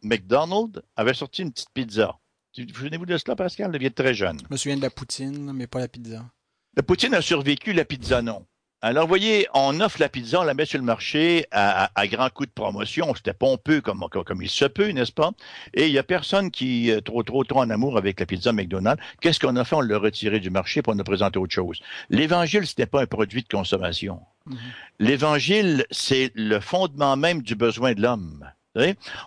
[0.02, 2.18] McDonald's avait sorti une petite pizza.
[2.56, 3.76] Vous vous souvenez-vous de cela, Pascal?
[3.76, 4.38] Vous très jeune.
[4.38, 6.24] Je me souviens de la poutine, mais pas la pizza.
[6.76, 8.46] La poutine a survécu, la pizza non.
[8.86, 11.90] Alors, vous voyez, on offre la pizza, on la met sur le marché à, à,
[11.94, 13.14] à grands coups de promotion.
[13.14, 15.30] C'était pompeux comme, comme, comme il se peut, n'est-ce pas?
[15.72, 18.52] Et il y a personne qui est trop, trop, trop en amour avec la pizza
[18.52, 19.02] McDonald's.
[19.22, 19.74] Qu'est-ce qu'on a fait?
[19.74, 21.80] On l'a retiré du marché pour nous présenter autre chose.
[22.10, 24.20] L'évangile, ce n'est pas un produit de consommation.
[24.44, 24.58] Mhm.
[24.98, 28.44] L'évangile, c'est le fondement même du besoin de l'homme.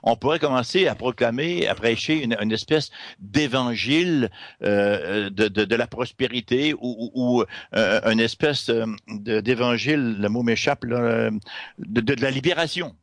[0.04, 4.30] On pourrait commencer à proclamer, à prêcher une, espèce d'évangile
[4.64, 7.44] euh, de, de, de la prospérité ou, ou,
[7.76, 11.32] euh, une espèce euh, d'évangile, le mot m'échappe, euh,
[11.78, 12.96] de, de, la libération.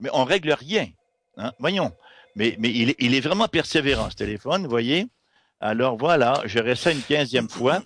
[0.00, 0.88] Mais on règle rien.
[1.36, 1.52] Hein?
[1.58, 1.92] Voyons.
[2.36, 5.06] Mais, mais il, est- il est vraiment persévérant, ce téléphone, voyez.
[5.60, 7.82] Alors voilà, je réessaie une quinzième fois.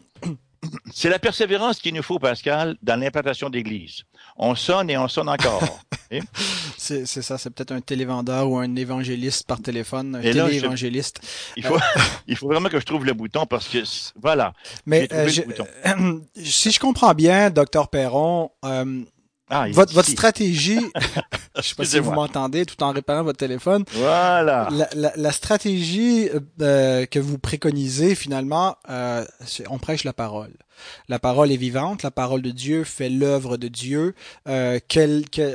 [0.93, 4.03] C'est la persévérance qu'il nous faut, Pascal, dans l'implantation d'église.
[4.37, 5.81] On sonne et on sonne encore.
[6.79, 11.21] C'est ça, c'est peut-être un télévendeur ou un évangéliste par téléphone, un je- téléévangéliste.
[11.57, 11.79] Il faut,
[12.29, 13.79] il faut vraiment que je trouve le bouton parce que,
[14.21, 14.53] voilà.
[14.85, 15.67] Mais euh, le je- bouton.
[16.37, 19.03] si je comprends bien, docteur Perron, euh,
[19.49, 20.81] Ah, votre, stratégie,
[21.57, 24.69] je sais pas si vous m'entendez tout en réparant votre téléphone, Voilà.
[24.73, 26.29] la, la, la stratégie
[26.61, 29.25] euh, que vous préconisez finalement, euh,
[29.71, 30.53] on prêche la parole.
[31.09, 34.15] La parole est vivante, la parole de Dieu fait l'œuvre de Dieu.
[34.49, 34.79] Euh,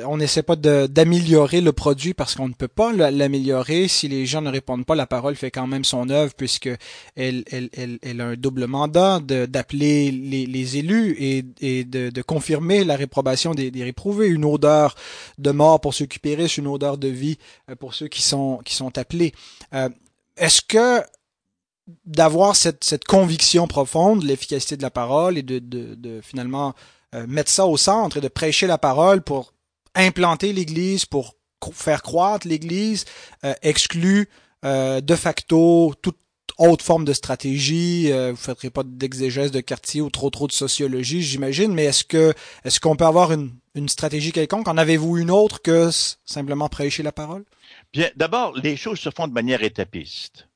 [0.06, 3.88] on n'essaie pas d'améliorer le produit parce qu'on ne peut pas l'améliorer.
[3.88, 6.70] Si les gens ne répondent pas, la parole fait quand même son œuvre puisque
[7.16, 7.70] elle, elle,
[8.02, 12.96] elle, a un double mandat d'appeler les, les, élus et, et de, de, confirmer la
[12.96, 14.28] réprobation des, des réprouvés.
[14.28, 14.96] Une odeur
[15.38, 17.38] de mort pour ceux qui périssent, une odeur de vie
[17.70, 19.34] euh, pour ceux qui sont, qui sont appelés.
[19.74, 19.90] Euh,
[20.38, 21.02] est-ce que
[22.06, 26.74] d'avoir cette, cette conviction profonde de l'efficacité de la parole et de, de, de finalement
[27.14, 29.54] euh, mettre ça au centre et de prêcher la parole pour
[29.96, 31.36] implanter l'Église, pour
[31.74, 33.04] faire croître l'Église,
[33.44, 34.30] euh, exclut
[34.64, 36.18] euh, de facto toute
[36.58, 38.12] autre forme de stratégie.
[38.12, 41.74] vous ne ferez pas d'exégèse de quartier ou trop trop de sociologie, j'imagine.
[41.74, 44.68] Mais est-ce que est-ce qu'on peut avoir une, une stratégie quelconque?
[44.68, 45.90] En avez-vous une autre que
[46.24, 47.46] simplement prêcher la parole?
[47.94, 50.48] Bien, d'abord, les choses se font de manière étapiste.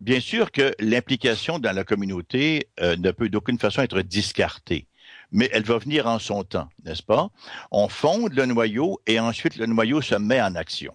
[0.00, 4.86] Bien sûr que l'implication dans la communauté euh, ne peut d'aucune façon être discartée,
[5.32, 7.30] mais elle va venir en son temps, n'est-ce pas?
[7.70, 10.94] On fonde le noyau et ensuite le noyau se met en action.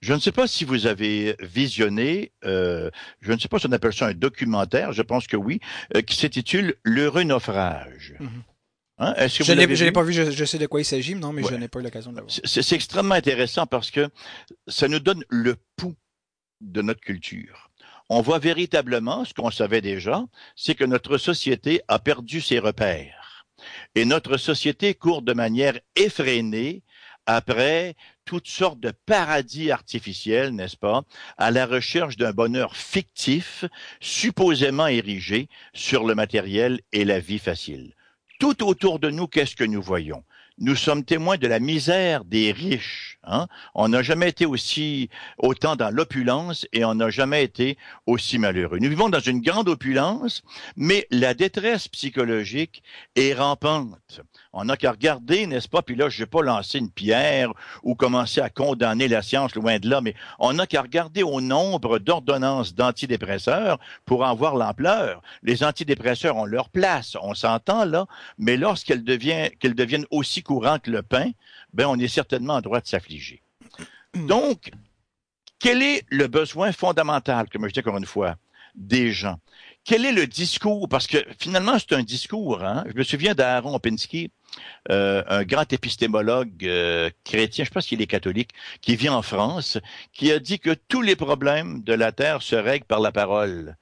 [0.00, 3.72] Je ne sais pas si vous avez visionné, euh, je ne sais pas si on
[3.72, 5.60] appelle ça un documentaire, je pense que oui,
[5.96, 8.14] euh, qui s'intitule L'heureux naufrage.
[8.20, 8.42] Mm-hmm.
[9.00, 9.14] Hein?
[9.28, 11.68] je ne l'ai pas vu, je, sais de quoi il s'agit, non, mais je n'ai
[11.68, 12.34] pas eu l'occasion de le voir.
[12.44, 14.08] C'est extrêmement intéressant parce que
[14.66, 15.96] ça nous donne le pouls
[16.60, 17.67] de notre culture
[18.08, 20.24] on voit véritablement ce qu'on savait déjà,
[20.56, 23.46] c'est que notre société a perdu ses repères.
[23.94, 26.82] Et notre société court de manière effrénée
[27.26, 27.94] après
[28.24, 31.02] toutes sortes de paradis artificiels, n'est-ce pas,
[31.36, 33.64] à la recherche d'un bonheur fictif,
[34.00, 37.94] supposément érigé sur le matériel et la vie facile.
[38.38, 40.24] Tout autour de nous, qu'est-ce que nous voyons?
[40.60, 43.18] Nous sommes témoins de la misère des riches.
[43.24, 43.46] Hein?
[43.74, 48.78] On n'a jamais été aussi autant dans l'opulence et on n'a jamais été aussi malheureux.
[48.80, 50.42] Nous vivons dans une grande opulence,
[50.76, 52.82] mais la détresse psychologique
[53.14, 54.20] est rampante.
[54.52, 55.82] On n'a qu'à regarder, n'est-ce pas?
[55.82, 59.78] Puis là, je vais pas lancer une pierre ou commencer à condamner la science loin
[59.78, 65.22] de là, mais on n'a qu'à regarder au nombre d'ordonnances d'antidépresseurs pour en voir l'ampleur.
[65.42, 68.06] Les antidépresseurs ont leur place, on s'entend là,
[68.38, 71.30] mais lorsqu'elles deviennent, deviennent aussi courantes que le pain,
[71.72, 73.42] ben on est certainement en droit de s'affliger.
[74.14, 74.70] Donc,
[75.58, 78.36] quel est le besoin fondamental, comme je dis encore une fois,
[78.74, 79.38] des gens?
[79.84, 80.88] Quel est le discours?
[80.88, 82.62] Parce que finalement, c'est un discours.
[82.62, 82.84] Hein?
[82.88, 84.30] Je me souviens d'Aaron Opinski,
[84.90, 89.78] euh, un grand épistémologue euh, chrétien, je pense qu'il est catholique, qui vit en France,
[90.12, 93.76] qui a dit que tous les problèmes de la Terre se règlent par la parole.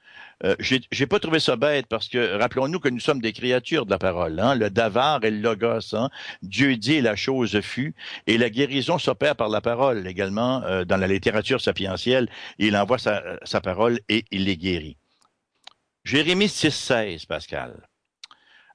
[0.45, 3.91] Euh, J'ai pas trouvé ça bête parce que rappelons-nous que nous sommes des créatures de
[3.91, 5.95] la parole, hein, le davar et le logos.
[5.95, 6.11] Hein.
[6.43, 7.95] Dieu dit la chose fut
[8.27, 12.29] et la guérison s'opère par la parole également euh, dans la littérature sapientielle.
[12.59, 14.99] Il envoie sa, sa parole et il les guérit.
[16.05, 17.89] Jérémie 6,16, Pascal.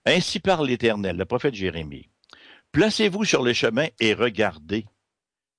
[0.05, 2.09] Ainsi parle l'Éternel, le prophète Jérémie.
[2.71, 4.85] Placez-vous sur le chemin et regardez.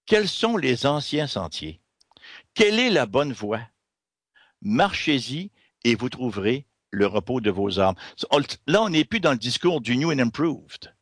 [0.06, 1.80] Quels sont les anciens sentiers?
[2.54, 3.60] Quelle est la bonne voie?
[4.60, 5.50] Marchez-y
[5.84, 7.94] et vous trouverez le repos de vos âmes.
[8.66, 10.94] Là, on n'est plus dans le discours du New and Improved.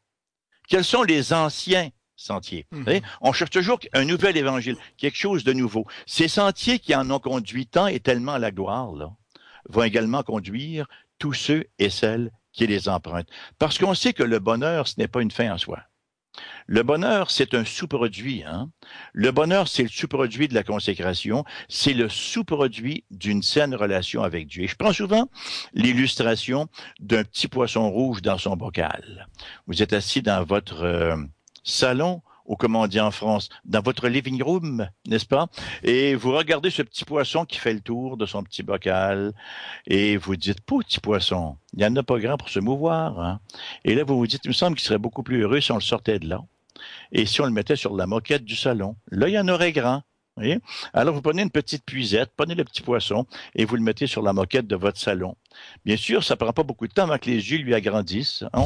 [0.69, 2.67] Quels sont les anciens sentiers?
[2.71, 3.01] Mhm.
[3.23, 5.87] On cherche toujours un nouvel évangile, quelque chose de nouveau.
[6.07, 9.11] Ces sentiers qui en ont conduit tant et tellement à la gloire, là,
[9.69, 10.87] vont également conduire
[11.19, 13.29] tous ceux et celles qui les empruntent.
[13.59, 15.81] Parce qu'on sait que le bonheur, ce n'est pas une fin en soi.
[16.67, 18.45] Le bonheur, c'est un sous-produit.
[18.47, 18.71] Hein?
[19.13, 24.47] Le bonheur, c'est le sous-produit de la consécration, c'est le sous-produit d'une saine relation avec
[24.47, 24.63] Dieu.
[24.65, 25.29] Et je prends souvent
[25.75, 26.69] l'illustration
[27.01, 29.29] d'un petit poisson rouge dans son bocal.
[29.67, 31.17] Vous êtes assis dans votre euh,
[31.65, 35.47] salon, ou comme on dit en France, dans votre living room, n'est-ce pas?
[35.85, 39.33] Et vous regardez ce petit poisson qui fait le tour de son petit bocal
[39.87, 43.21] et vous dites, petit poisson, il n'y en a pas grand pour se mouvoir.
[43.21, 43.41] Hein?
[43.85, 45.77] Et là, vous vous dites, il me semble qu'il serait beaucoup plus heureux si on
[45.77, 46.43] le sortait de là.
[47.13, 49.71] Et si on le mettait sur la moquette du salon, là, il y en aurait
[49.71, 50.03] grand.
[50.93, 54.23] Alors, vous prenez une petite puisette, prenez le petit poisson et vous le mettez sur
[54.23, 55.37] la moquette de votre salon.
[55.85, 58.45] Bien sûr, ça prend pas beaucoup de temps avant que les yeux lui agrandissent.
[58.53, 58.63] Hein.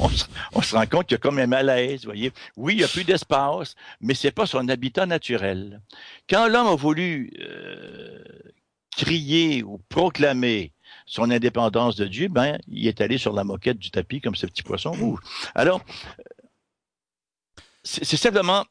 [0.52, 2.32] On, se, rend compte qu'il y a comme un malaise, voyez.
[2.56, 5.80] Oui, il y a plus d'espace, mais c'est pas son habitat naturel.
[6.28, 8.22] Quand l'homme a voulu euh,
[8.96, 10.72] crier ou proclamer
[11.06, 14.46] son indépendance de Dieu, ben, il est allé sur la moquette du tapis comme ce
[14.46, 15.20] petit poisson rouge.
[15.54, 15.82] Alors,
[17.82, 18.64] c'est simplement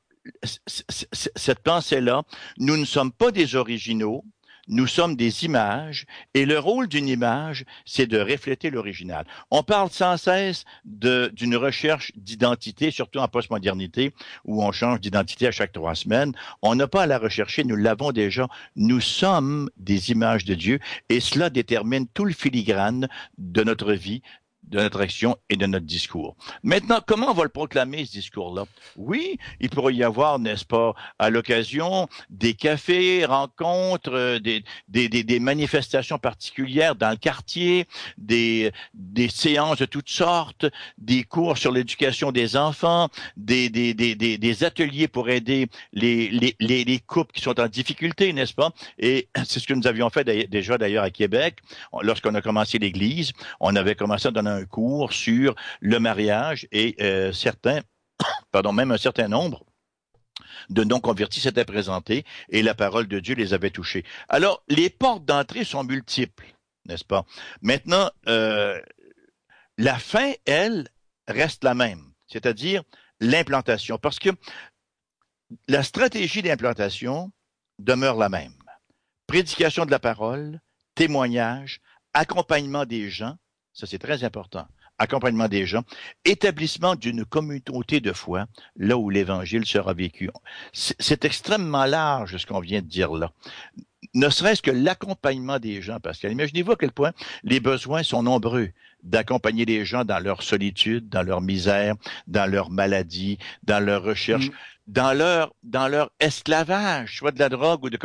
[0.44, 2.24] cette pensée-là,
[2.58, 4.24] nous ne sommes pas des originaux,
[4.70, 9.26] nous sommes des images, et le rôle d'une image, c'est de refléter l'original.
[9.52, 14.14] On parle sans cesse d'une recherche d'identité, surtout en postmodernité,
[14.46, 16.34] où on change d'identité à chaque trois semaines.
[16.62, 18.48] On n'a pas à la rechercher, nous l'avons déjà.
[18.78, 24.22] Nous sommes des images de Dieu, et cela détermine tout le filigrane de notre vie,
[24.64, 26.36] de notre action et de notre discours.
[26.64, 28.66] Maintenant, comment on va le proclamer, ce discours-là?
[28.96, 35.10] Oui, il pourrait y avoir, n'est-ce pas, à l'occasion, des cafés, rencontres, euh, des, des,
[35.10, 40.66] des, manifestations particulières dans le quartier, des, des séances de toutes sortes,
[40.98, 46.56] des cours sur l'éducation des enfants, des, des, des, des, ateliers pour aider les, les,
[46.60, 48.72] les, les couples qui sont en difficulté, n'est-ce pas?
[49.00, 51.60] Et c'est ce que nous avions fait déjà d'ailleurs à Québec,
[52.02, 53.34] lorsqu'on a commencé l'Église.
[53.60, 57.82] On avait commencé à donner un cours sur le mariage et euh, certains,
[58.52, 59.66] pardon, même un certain nombre
[60.70, 64.06] de non-convertis s'étaient présentés et la parole de Dieu les avait touchés.
[64.30, 66.46] Alors, les portes d'entrée sont multiples,
[66.86, 67.26] n'est-ce pas?
[67.62, 68.82] Maintenant, euh,
[69.78, 70.88] la fin, elle,
[71.28, 72.84] reste la même, c'est-à-dire
[73.20, 74.30] l'implantation, parce que
[75.68, 77.32] la stratégie d'implantation
[77.80, 78.54] demeure la même.
[79.28, 80.60] Prédication de la parole,
[80.96, 81.80] témoignage,
[82.14, 83.36] accompagnement des gens,
[83.74, 85.84] ça c'est très important, accompagnement des gens,
[86.26, 90.30] établissement d'une communauté de foi, là où l'évangile sera vécu.
[90.72, 93.32] C'est extrêmement large ce qu'on vient de dire là.
[94.14, 98.22] Ne serait-ce que l'accompagnement des gens, parce que imaginez-vous à quel point les besoins sont
[98.22, 98.70] nombreux
[99.02, 101.96] d'accompagner les gens dans leur solitude, dans leur misère,
[102.28, 104.48] dans leur maladie, dans leur recherche.
[104.48, 104.54] Mm.
[104.88, 108.00] dans leur dans leur esclavage, soit de la drogue ou de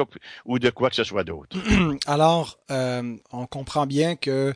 [0.44, 1.56] ou de quoi que ce soit d'autre.
[2.06, 4.54] Alors, euh, on comprend bien que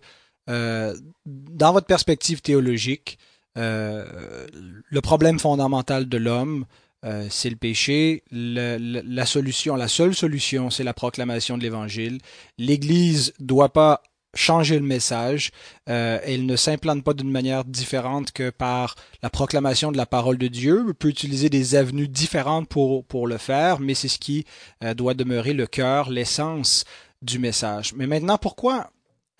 [0.48, 0.94] euh,
[1.26, 3.18] dans votre perspective théologique,
[3.58, 6.64] euh, le problème fondamental de l'homme,
[7.04, 8.22] euh, c'est le péché.
[8.30, 12.18] la solution, la seule solution, c'est la proclamation de l'Évangile.
[12.58, 14.02] L'Église doit pas
[14.34, 15.50] changer le message.
[15.86, 20.48] elle ne s'implante pas d'une manière différente que par la proclamation de la parole de
[20.48, 20.84] Dieu.
[20.88, 24.46] Elle peut utiliser des avenues différentes pour, pour le faire, mais c'est ce qui
[24.96, 26.86] doit demeurer le cœur, l'essence
[27.20, 27.92] du message.
[27.94, 28.90] Mais maintenant, pourquoi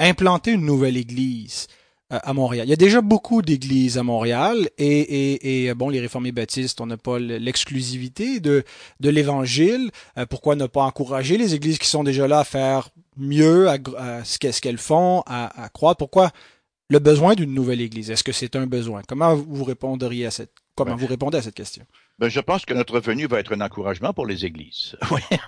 [0.03, 1.67] implanter une nouvelle église
[2.13, 2.67] euh, à Montréal.
[2.67, 6.81] Il y a déjà beaucoup d'églises à Montréal et, et, et bon, les réformés baptistes,
[6.81, 8.65] on n'a pas l'exclusivité de,
[9.01, 9.91] de l'Évangile.
[10.19, 13.79] Euh, pourquoi ne pas encourager les églises qui sont déjà là à faire mieux à,
[14.25, 15.97] ce qu'elles font, à, à croire?
[15.97, 16.31] Pourquoi
[16.89, 18.11] le besoin d'une nouvelle église?
[18.11, 19.03] Est-ce que c'est un besoin?
[19.09, 21.85] Comment vous répondriez à cette, comment vous répondez à cette question?
[22.19, 24.97] Ben, je pense que notre venue va être un encouragement pour les églises.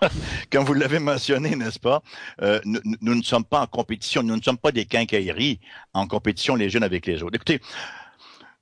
[0.51, 2.03] Comme vous l'avez mentionné, n'est-ce pas?
[2.43, 5.61] Euh, nous, nous, ne sommes pas en compétition, nous ne sommes pas des quincailleries
[5.93, 7.37] en compétition les unes avec les autres.
[7.37, 7.61] Écoutez,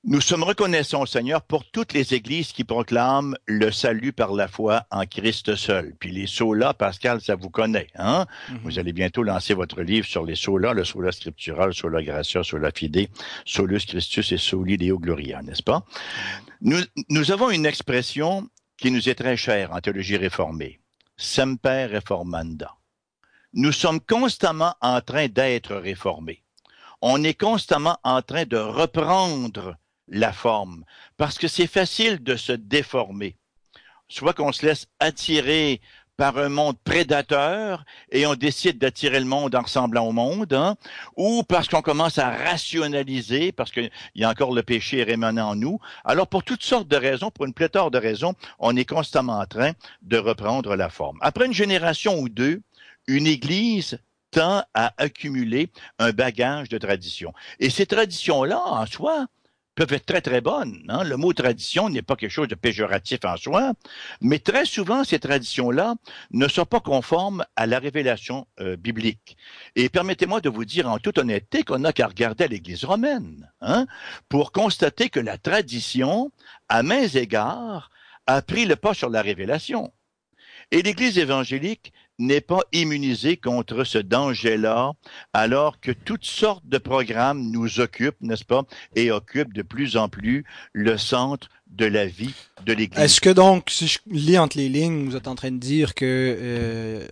[0.05, 4.49] nous sommes reconnaissants au Seigneur pour toutes les églises qui proclament le salut par la
[4.49, 5.95] foi en Christ seul.
[5.97, 8.25] Puis les solas, Pascal, ça vous connaît, hein?
[8.25, 8.57] Mm-hmm.
[8.63, 12.71] Vous allez bientôt lancer votre livre sur les solas, le sola scriptural, sola gratia, sola
[12.71, 13.07] fide,
[13.45, 15.85] solus Christus et soli deo gloria, n'est-ce pas?
[16.59, 20.81] Nous, nous avons une expression qui nous est très chère en théologie réformée.
[21.15, 22.75] Semper reformanda.
[23.53, 26.43] Nous sommes constamment en train d'être réformés.
[27.01, 29.77] On est constamment en train de reprendre
[30.13, 30.85] la forme,
[31.17, 33.35] parce que c'est facile de se déformer.
[34.07, 35.81] Soit qu'on se laisse attirer
[36.17, 40.75] par un monde prédateur et on décide d'attirer le monde en ressemblant au monde, hein,
[41.17, 45.55] ou parce qu'on commence à rationaliser, parce qu'il y a encore le péché rémanent en
[45.55, 45.79] nous.
[46.05, 49.47] Alors, pour toutes sortes de raisons, pour une pléthore de raisons, on est constamment en
[49.47, 49.71] train
[50.03, 51.17] de reprendre la forme.
[51.21, 52.61] Après une génération ou deux,
[53.07, 53.99] une Église
[54.29, 57.33] tend à accumuler un bagage de traditions.
[57.59, 59.25] Et ces traditions-là, en soi,
[59.75, 60.83] peuvent être très, très bonnes.
[60.89, 61.03] Hein.
[61.03, 63.73] Le mot tradition n'est pas quelque chose de péjoratif en soi,
[64.21, 65.95] mais très souvent, ces traditions-là
[66.31, 69.37] ne sont pas conformes à la révélation euh, biblique.
[69.75, 73.87] Et permettez-moi de vous dire en toute honnêteté qu'on n'a qu'à regarder l'Église romaine hein,
[74.29, 76.31] pour constater que la tradition,
[76.69, 77.89] à mains égards,
[78.27, 79.91] a pris le pas sur la révélation.
[80.71, 84.93] Et l'Église évangélique n'est pas immunisé contre ce danger-là,
[85.33, 88.63] alors que toutes sortes de programmes nous occupent, n'est-ce pas,
[88.95, 92.33] et occupent de plus en plus le centre de la vie
[92.65, 93.03] de l'Église.
[93.03, 95.95] Est-ce que donc, si je lis entre les lignes, vous êtes en train de dire
[95.95, 97.07] que euh,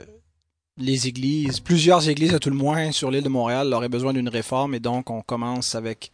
[0.78, 4.30] les églises, plusieurs églises à tout le moins sur l'île de Montréal auraient besoin d'une
[4.30, 6.12] réforme et donc on commence avec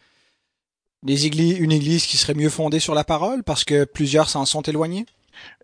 [1.04, 4.46] les églises, une église qui serait mieux fondée sur la parole parce que plusieurs s'en
[4.46, 5.06] sont éloignés?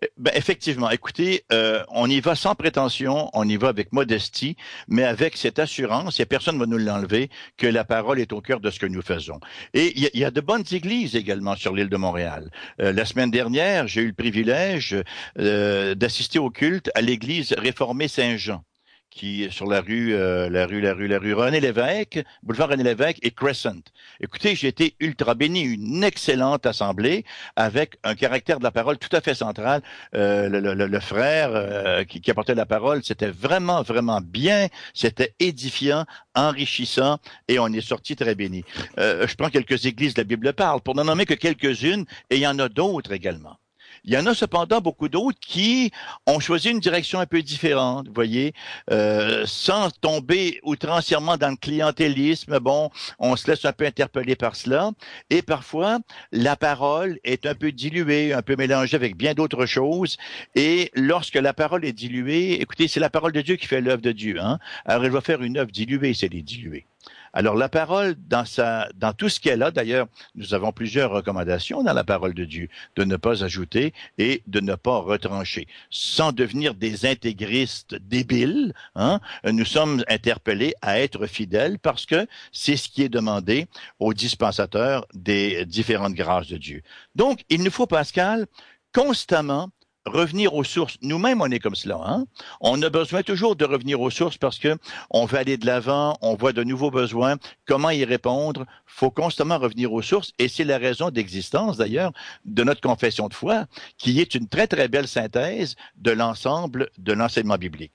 [0.02, 0.90] Eh, ben, effectivement.
[0.90, 4.56] Écoutez, euh, on y va sans prétention, on y va avec modestie,
[4.88, 8.40] mais avec cette assurance, et personne ne va nous l'enlever, que la parole est au
[8.40, 9.40] cœur de ce que nous faisons.
[9.72, 12.50] Et il y, a de bonnes églises également sur l'île de Montréal.
[12.80, 14.96] Euh, la semaine dernière, j'ai eu le privilège
[15.38, 18.64] euh, d'assister au culte à l'église réformée Saint-Jean
[19.14, 22.82] qui sur la rue, euh, la rue, la rue, la rue René Lévesque, boulevard René
[22.82, 23.82] Lévesque et Crescent.
[24.20, 27.24] Écoutez, j'ai été ultra béni, une excellente assemblée
[27.54, 29.82] avec un caractère de la parole tout à fait central.
[30.14, 37.18] Euh, le, frère euh, qui, apportait la parole, c'était vraiment, vraiment bien, c'était édifiant, enrichissant
[37.46, 38.64] et on est sorti très béni.
[38.96, 42.46] je prends quelques églises, la Bible parle, pour n'en nommer que quelques-unes et il y
[42.46, 43.58] en a d'autres également.
[44.04, 45.90] Il y en a cependant beaucoup d'autres qui
[46.26, 48.52] ont choisi une direction un peu différente, vous voyez,
[48.90, 52.58] euh, sans tomber outrancièrement dans le clientélisme.
[52.58, 54.90] Bon, on se laisse un peu interpeller par cela.
[55.30, 56.00] Et parfois,
[56.32, 60.18] la parole est un peu diluée, un peu mélangée avec bien d'autres choses.
[60.54, 64.02] Et lorsque la parole est diluée, écoutez, c'est la parole de Dieu qui fait l'œuvre
[64.02, 64.36] de Dieu.
[64.38, 64.58] Hein?
[64.84, 66.86] Alors, elle va faire une œuvre diluée, c'est les diluer.
[67.34, 70.06] Alors la parole, dans, sa, dans tout ce qu'elle a, d'ailleurs,
[70.36, 74.60] nous avons plusieurs recommandations dans la parole de Dieu, de ne pas ajouter et de
[74.60, 78.72] ne pas retrancher, sans devenir des intégristes débiles.
[78.94, 83.66] Hein, nous sommes interpellés à être fidèles parce que c'est ce qui est demandé
[83.98, 86.82] aux dispensateurs des différentes grâces de Dieu.
[87.16, 88.46] Donc, il nous faut, Pascal,
[88.92, 89.70] constamment
[90.06, 90.96] revenir aux sources.
[91.02, 92.00] Nous-mêmes, on est comme cela.
[92.04, 92.26] Hein?
[92.60, 94.76] On a besoin toujours de revenir aux sources parce que
[95.10, 97.36] on veut aller de l'avant, on voit de nouveaux besoins.
[97.66, 98.66] Comment y répondre?
[98.86, 102.12] Faut constamment revenir aux sources, et c'est la raison d'existence d'ailleurs
[102.44, 103.66] de notre confession de foi,
[103.98, 107.92] qui est une très très belle synthèse de l'ensemble de l'enseignement biblique.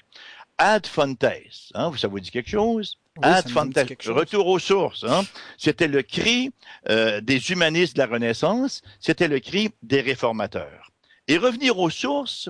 [0.58, 1.24] Ad fontes,
[1.74, 2.98] hein, ça vous dit quelque chose?
[3.22, 5.06] Ad fontes, retour aux sources.
[5.06, 5.22] Hein?
[5.58, 6.52] C'était le cri
[6.90, 10.89] euh, des humanistes de la Renaissance, c'était le cri des réformateurs.
[11.30, 12.50] Et revenir aux sources,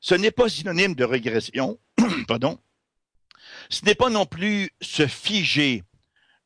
[0.00, 1.78] ce n'est pas synonyme de régression,
[2.28, 2.58] pardon.
[3.70, 5.84] Ce n'est pas non plus se figer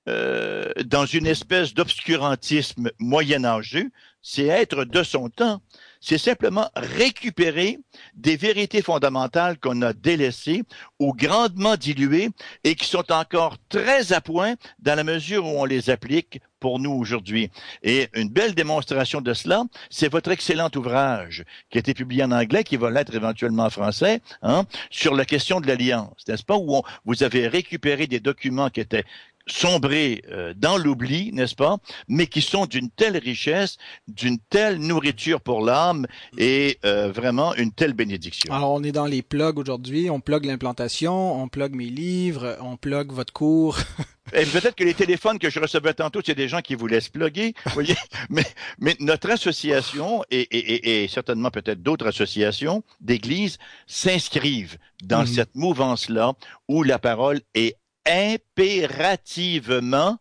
[0.06, 5.62] euh, dans une espèce d'obscurantisme moyenâgeux, c'est être de son temps
[6.01, 7.78] c'est simplement récupérer
[8.14, 10.62] des vérités fondamentales qu'on a délaissées
[10.98, 12.30] ou grandement diluées
[12.64, 16.78] et qui sont encore très à point dans la mesure où on les applique pour
[16.78, 17.51] nous aujourd'hui.
[17.82, 22.32] Et une belle démonstration de cela, c'est votre excellent ouvrage qui a été publié en
[22.32, 26.57] anglais, qui va l'être éventuellement en français, hein, sur la question de l'alliance, n'est-ce pas,
[26.57, 29.05] où vous avez récupéré des documents qui étaient
[29.51, 31.78] sombrer euh, dans l'oubli, n'est-ce pas,
[32.09, 33.76] mais qui sont d'une telle richesse,
[34.09, 36.07] d'une telle nourriture pour l'âme
[36.38, 38.53] et euh, vraiment une telle bénédiction.
[38.53, 42.76] Alors on est dans les plugs aujourd'hui, on plug l'implantation, on plug mes livres, on
[42.76, 43.78] plug votre cours.
[44.32, 47.09] Et peut-être que les téléphones que je recevais tantôt, c'est des gens qui vous laissent
[47.09, 47.96] plugger, voyez.
[48.30, 48.44] Mais,
[48.78, 55.26] mais notre association et, et, et, certainement peut-être d'autres associations d'églises s'inscrivent dans mhm.
[55.26, 56.34] cette mouvance-là
[56.68, 57.76] où la parole est
[58.07, 60.18] impérativement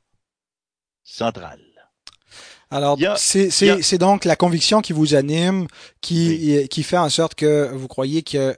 [1.03, 1.59] centrale.
[2.71, 5.67] Alors, c'est donc la conviction qui vous anime,
[6.01, 8.55] qui, qui fait en sorte que vous croyez qu'il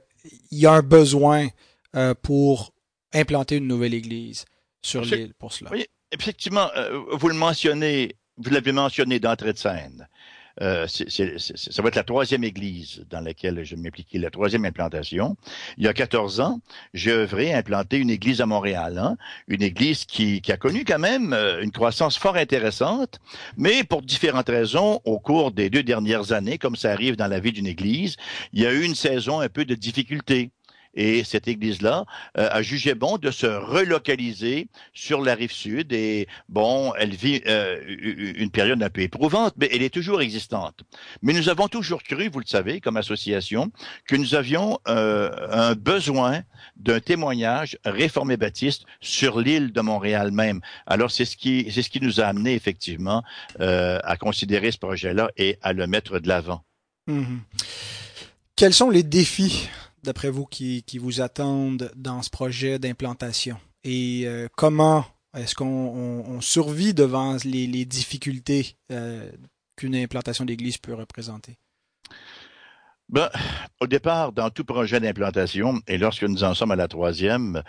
[0.50, 1.48] y a un besoin
[1.96, 2.72] euh, pour
[3.14, 4.44] implanter une nouvelle église
[4.82, 5.70] sur l'île pour cela.
[5.70, 10.08] Oui, effectivement, euh, vous le mentionnez, vous l'avez mentionné d'entrée de scène.
[10.60, 15.36] Euh, ça va être la troisième église dans laquelle je m'impliquais, la troisième implantation.
[15.78, 16.60] Il y a 14 ans,
[16.94, 19.16] j'ai œuvré à implanter une église à Montréal, hein,
[19.48, 23.20] une église qui, qui, a connu quand même euh, une croissance fort intéressante,
[23.56, 27.40] mais pour différentes raisons, au cours des deux dernières années, comme ça arrive dans la
[27.40, 28.16] vie d'une église,
[28.52, 30.50] il y a eu une saison un peu de difficulté.
[30.94, 32.04] Et cette église-là
[32.38, 35.92] euh, a jugé bon de se relocaliser sur la rive sud.
[35.92, 37.78] Et bon, elle vit euh,
[38.36, 40.80] une période un peu éprouvante, mais elle est toujours existante.
[41.22, 43.72] Mais nous avons toujours cru, vous le savez, comme association,
[44.06, 46.42] que nous avions euh, un besoin
[46.76, 50.60] d'un témoignage réformé baptiste sur l'île de Montréal même.
[50.86, 53.22] Alors c'est ce qui c'est ce qui nous a amené effectivement
[53.58, 56.64] à considérer ce projet-là et à le mettre de l'avant.
[57.06, 57.38] Mmh
[58.56, 59.68] Quels sont les défis
[60.02, 63.58] d'après vous, qui, vous attendent dans ce projet d'implantation?
[63.84, 65.04] Et euh, comment
[65.36, 69.30] est-ce qu'on on, survit devant les, les difficultés euh,
[69.76, 71.58] qu'une implantation d'église peut représenter?
[73.12, 73.28] Ben,
[73.80, 77.62] au départ, dans tout projet d'implantation, et lorsque nous en sommes à la troisième,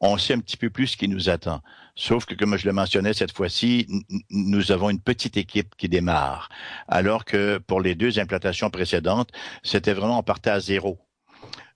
[0.00, 1.60] on sait un petit peu plus ce qui nous attend.
[1.94, 3.86] Sauf que, comme je le mentionnais cette fois-ci,
[4.30, 6.48] nous avons une petite équipe qui démarre,
[6.88, 9.30] alors que pour les deux implantations précédentes,
[9.62, 10.98] c'était vraiment on partait à zéro.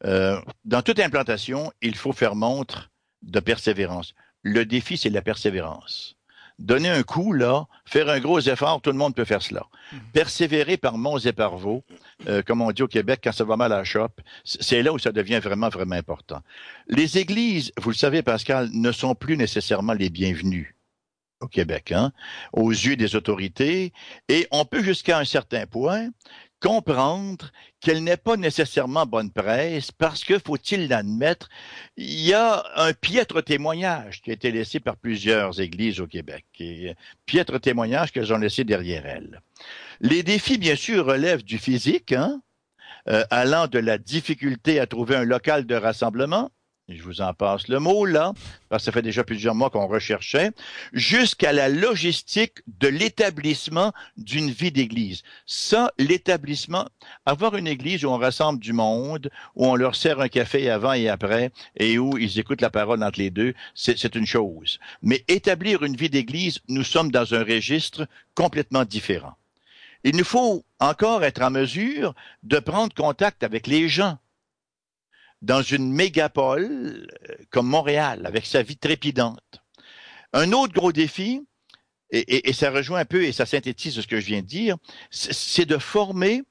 [0.04, 2.90] Euh, dans toute implantation, il faut faire montre
[3.22, 4.14] de persévérance.
[4.42, 6.16] Le défi, c'est la persévérance.
[6.58, 9.66] Donner un coup, là, faire un gros effort, tout le monde peut faire cela.
[9.92, 10.00] Mhm.
[10.12, 11.82] Persévérer par monts et par vaux,
[12.28, 14.92] euh, comme on dit au Québec, quand ça va mal à la chope, c'est là
[14.92, 16.40] où ça devient vraiment, vraiment important.
[16.88, 20.76] Les églises, vous le savez, Pascal, ne sont plus nécessairement les bienvenues
[21.40, 22.12] au Québec, hein,
[22.52, 23.92] aux yeux des autorités,
[24.28, 26.10] et on peut jusqu'à un certain point
[26.62, 27.50] comprendre
[27.80, 31.48] qu'elle n'est pas nécessairement bonne presse parce que, faut-il l'admettre,
[31.96, 36.44] il y a un piètre témoignage qui a été laissé par plusieurs églises au Québec.
[36.60, 36.94] Et
[37.26, 39.40] piètre témoignage qu'elles ont laissé derrière elles.
[40.00, 42.40] Les défis, bien sûr, relèvent du physique, hein,
[43.08, 46.50] euh, allant de la difficulté à trouver un local de rassemblement,
[46.96, 48.32] je vous en passe le mot là,
[48.68, 50.50] parce que ça fait déjà plusieurs mois qu'on recherchait,
[50.92, 55.22] jusqu'à la logistique de l'établissement d'une vie d'église.
[55.46, 56.86] Ça, l'établissement,
[57.26, 60.92] avoir une église où on rassemble du monde, où on leur sert un café avant
[60.92, 64.78] et après, et où ils écoutent la parole entre les deux, c'est une chose.
[65.02, 69.34] Mais établir une vie d'église, nous sommes dans un registre complètement différent.
[70.04, 74.18] Il nous faut encore être en mesure de prendre contact avec les gens
[75.42, 79.60] dans une mégapole euh, comme Montréal, avec sa vie trépidante.
[80.32, 81.42] Un autre gros défi,
[82.10, 84.76] et, et, ça rejoint un peu et ça synthétise ce que je viens de dire,
[85.10, 86.42] c'est de former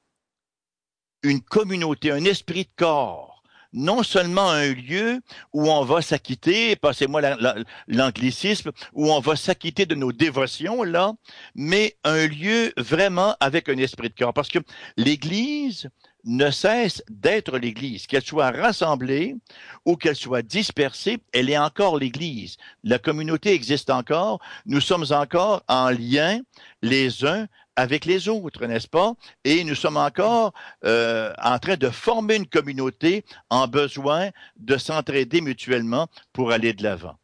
[1.23, 5.21] une communauté, un esprit de corps, non seulement un lieu
[5.53, 7.21] où on va s'acquitter, passez-moi
[7.87, 11.13] l'anglicisme, où on va s'acquitter de nos dévotions, là,
[11.55, 14.33] mais un lieu vraiment avec un esprit de corps.
[14.33, 14.59] Parce que
[14.97, 15.89] l'Église,
[16.23, 18.07] ne cesse d'être l'Église.
[18.07, 19.35] Qu'elle soit rassemblée
[19.85, 22.57] ou qu'elle soit dispersée, elle est encore l'Église.
[22.83, 24.39] La communauté existe encore.
[24.65, 26.39] Nous sommes encore en lien
[26.81, 29.13] les uns avec les autres, n'est-ce pas?
[29.43, 30.53] Et nous sommes encore
[30.83, 36.83] euh, en train de former une communauté en besoin de s'entraider mutuellement pour aller de
[36.83, 37.15] l'avant.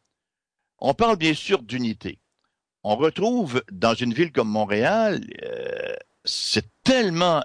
[0.79, 2.19] On parle bien sûr d'unité.
[2.83, 7.43] On retrouve dans une ville comme Montréal, euh, c'est tellement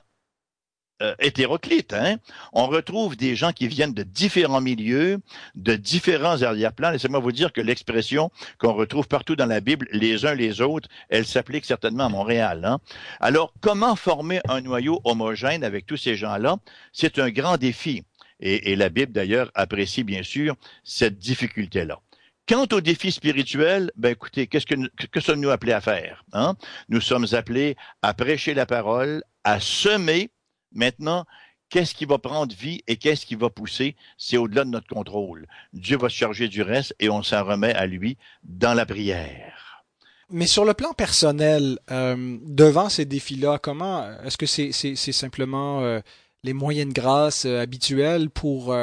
[1.03, 1.93] euh, hétéroclite.
[1.93, 2.17] Hein?
[2.53, 5.19] On retrouve des gens qui viennent de différents milieux,
[5.55, 6.91] de différents arrière-plans.
[6.91, 10.89] Laissez-moi vous dire que l'expression qu'on retrouve partout dans la Bible, les uns les autres,
[11.09, 12.65] elle s'applique certainement à Montréal.
[12.65, 12.79] Hein?
[13.21, 16.57] Alors, comment former un noyau homogène avec tous ces gens-là?
[16.93, 18.05] C'est un grand défi.
[18.45, 22.01] Et, la Bible, d'ailleurs, apprécie bien sûr cette difficulté-là.
[22.49, 24.75] Quant au défi spirituel, ben écoutez, qu'est-ce que,
[25.07, 26.25] que sommes-nous appelés à faire?
[26.33, 26.55] Hein?
[26.89, 30.31] Nous sommes appelés à prêcher la parole, à semer,
[30.75, 31.25] Maintenant,
[31.73, 35.47] qu'est-ce qui va prendre vie et qu'est-ce qui va pousser, c'est au-delà de notre contrôle.
[35.73, 39.85] Dieu va se charger du reste et on s'en remet à lui dans la prière.
[40.31, 46.01] Mais sur le plan personnel, euh, devant ces défis-là, comment est-ce que c'est simplement euh,
[46.43, 48.75] les moyens de grâce euh, habituels pour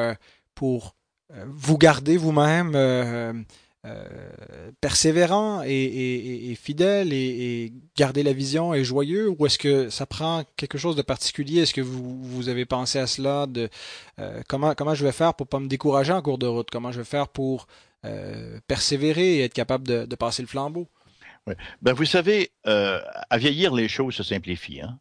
[0.53, 0.95] pour
[1.45, 3.45] vous garder vous-même
[3.85, 10.43] euh, persévérant et, fidèle et, garder la vision et joyeux ou est-ce que ça prend
[10.57, 11.61] quelque chose de particulier?
[11.61, 13.47] Est-ce que vous, avez pensé à cela
[14.19, 16.69] euh, comment je vais faire pour pas me décourager en cours de route?
[16.69, 17.67] Comment je vais faire pour
[18.03, 20.89] euh, persévérer et être capable de, passer le flambeau?
[21.81, 24.81] Ben vous savez, à vieillir les choses se simplifient.
[24.81, 24.99] Hein?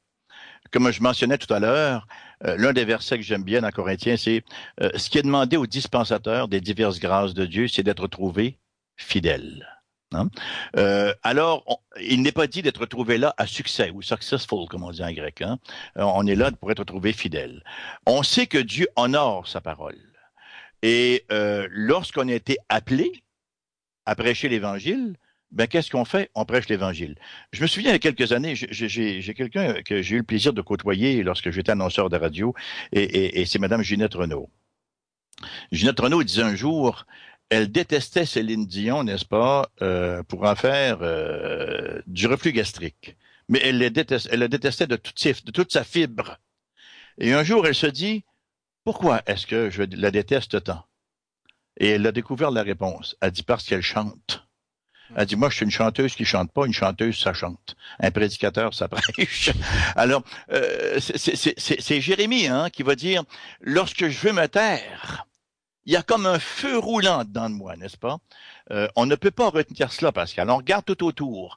[0.70, 2.07] Comme je mentionnais tout à l'heure,
[2.43, 4.45] l'un des versets que j'aime bien dans Corinthiens, c'est
[4.81, 8.57] ce qui est demandé aux dispensateurs des diverses grâces de Dieu, c'est d'être trouvé
[8.99, 9.66] fidèle.
[10.12, 10.28] Hein?
[10.76, 11.64] Euh, alors,
[12.01, 15.12] il n'est pas dit d'être trouvé là à succès ou successful, comme on dit en
[15.12, 15.42] grec.
[15.42, 15.59] Hein?
[15.96, 17.62] Euh, on est là pour être trouvé fidèle.
[18.07, 19.99] On sait que Dieu honore sa parole.
[20.82, 23.22] Et euh, lorsqu'on a été appelé
[24.07, 25.16] à prêcher l'Évangile,
[25.51, 26.30] ben qu'est-ce qu'on fait?
[26.34, 27.16] On prêche l'Évangile.
[27.53, 30.53] Je me souviens il y a quelques années, j'ai quelqu'un que j'ai eu le plaisir
[30.53, 32.55] de côtoyer lorsque j'étais annonceur de radio,
[32.92, 34.51] et, et, et c'est Madame Ginette Renault.
[35.72, 37.07] Ginette Renault disait un jour,
[37.51, 43.16] elle détestait Céline Dion, n'est-ce pas, euh, pour en faire euh, du reflux gastrique.
[43.49, 46.38] Mais elle, la détestait, elle détestait de, de toute sa fibre.
[47.18, 48.24] Et un jour, elle se dit,
[48.84, 50.84] pourquoi est-ce que je la déteste tant?
[51.78, 53.16] Et elle a découvert la réponse.
[53.20, 54.44] Elle dit, parce qu'elle chante.
[55.16, 57.76] Elle dit, moi, je suis une chanteuse qui chante pas, une chanteuse, ça chante.
[57.99, 59.51] Un prédicateur, ça prêche.
[59.96, 60.22] Alors,
[60.53, 63.24] euh, c'est Jérémie hein, qui va dire,
[63.61, 65.26] lorsque je veux me taire,
[65.89, 68.18] il y a comme un feu roulant dedans de moi, n'est-ce pas?
[68.70, 70.51] Euh, on ne peut pas retenir cela, Pascal.
[70.51, 71.57] On regarde tout autour.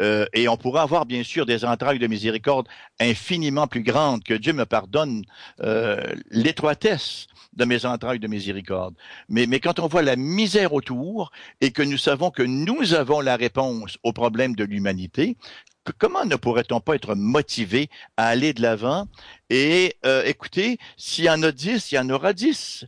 [0.00, 2.68] Euh, et on pourra avoir, bien sûr, des entrailles de miséricorde
[3.00, 4.22] infiniment plus grandes.
[4.22, 5.24] Que Dieu me pardonne
[5.62, 8.94] euh, l'étroitesse de mes entrailles de miséricorde.
[9.28, 13.34] Mais, quand on voit la misère autour et que nous savons que nous avons la
[13.34, 15.36] réponse au problème de l'humanité,
[15.98, 19.08] comment ne pourrait-on pas être motivé à aller de l'avant?
[19.50, 22.86] Et écoutez, s'il y en a dix, il y en aura dix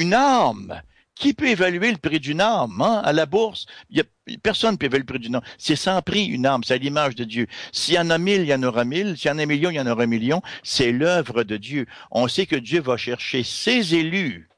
[0.00, 0.82] une arme.
[1.14, 3.02] Qui peut évaluer le prix d'une arme hein?
[3.04, 3.66] à la bourse?
[4.42, 5.44] Personne ne peut évaluer le prix d'une arme.
[5.58, 7.46] C'est sans prix une arme, c'est l'image de Dieu.
[7.72, 9.18] S'il y en a mille, il y en aura mille.
[9.18, 10.40] S'il y en a un million, il y en aura un million.
[10.62, 11.86] C'est l'œuvre de Dieu.
[12.10, 14.49] On sait que Dieu va chercher ses élus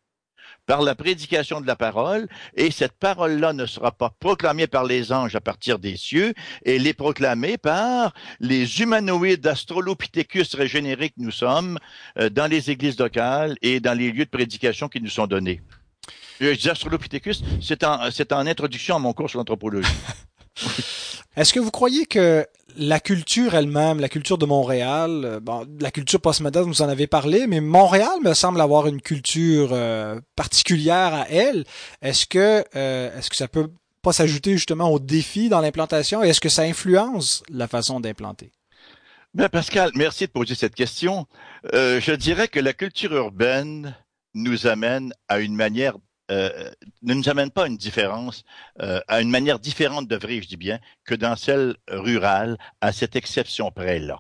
[0.72, 5.12] par la prédication de la parole, et cette parole-là ne sera pas proclamée par les
[5.12, 6.32] anges à partir des cieux,
[6.64, 11.78] elle est proclamée par les humanoïdes astrolopithecus régénérés que nous sommes
[12.18, 15.60] euh, dans les églises locales et dans les lieux de prédication qui nous sont donnés.
[16.40, 19.92] Je dis Astrolopithecus, c'est en, c'est en introduction à mon cours sur l'anthropologie.
[21.36, 22.46] Est-ce que vous croyez que
[22.76, 27.06] la culture elle-même, la culture de Montréal, euh, bon, la culture postmoderne, vous en avez
[27.06, 31.64] parlé, mais Montréal me semble avoir une culture euh, particulière à elle.
[32.00, 33.68] Est-ce que, euh, est-ce que ça peut
[34.02, 38.50] pas s'ajouter justement aux défis dans l'implantation est-ce que ça influence la façon d'implanter?
[39.34, 41.26] Ben Pascal, merci de poser cette question.
[41.72, 43.94] je dirais que la culture urbaine
[44.34, 45.96] nous amène à une manière
[46.32, 46.70] euh,
[47.02, 48.44] ne nous amène pas à une différence,
[48.80, 53.16] euh, à une manière différente d'œuvrer, je dis bien, que dans celle rurale, à cette
[53.16, 54.18] exception près-là.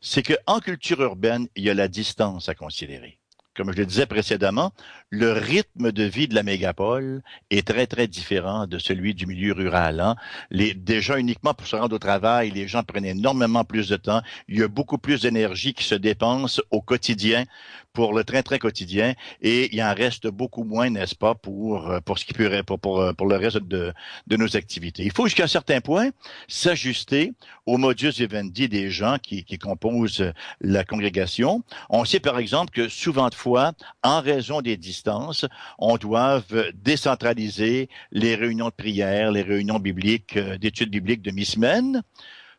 [0.00, 3.19] C'est qu'en culture urbaine, il y a la distance à considérer
[3.60, 4.72] comme je le disais précédemment,
[5.10, 9.52] le rythme de vie de la mégapole est très, très différent de celui du milieu
[9.52, 10.00] rural.
[10.00, 10.16] Hein.
[10.50, 14.22] Les, déjà, uniquement pour se rendre au travail, les gens prennent énormément plus de temps.
[14.48, 17.44] Il y a beaucoup plus d'énergie qui se dépense au quotidien
[17.92, 22.24] pour le train-train quotidien et il en reste beaucoup moins, n'est-ce pas, pour, pour ce
[22.24, 23.92] qui peut, pour, pour, pour le reste de,
[24.26, 25.02] de nos activités.
[25.02, 26.10] Il faut jusqu'à un certain point
[26.48, 27.32] s'ajuster
[27.66, 31.62] au modus vivendi des gens qui, qui composent la congrégation.
[31.90, 35.46] On sait par exemple que souvent de fois, en raison des distances,
[35.78, 36.42] on doit
[36.74, 42.02] décentraliser les réunions de prière, les réunions bibliques, euh, d'études bibliques de mi-semaine.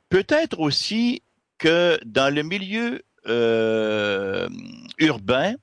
[0.10, 1.22] Peut-être aussi
[1.58, 4.50] que dans le milieu euh,
[4.98, 5.54] urbain,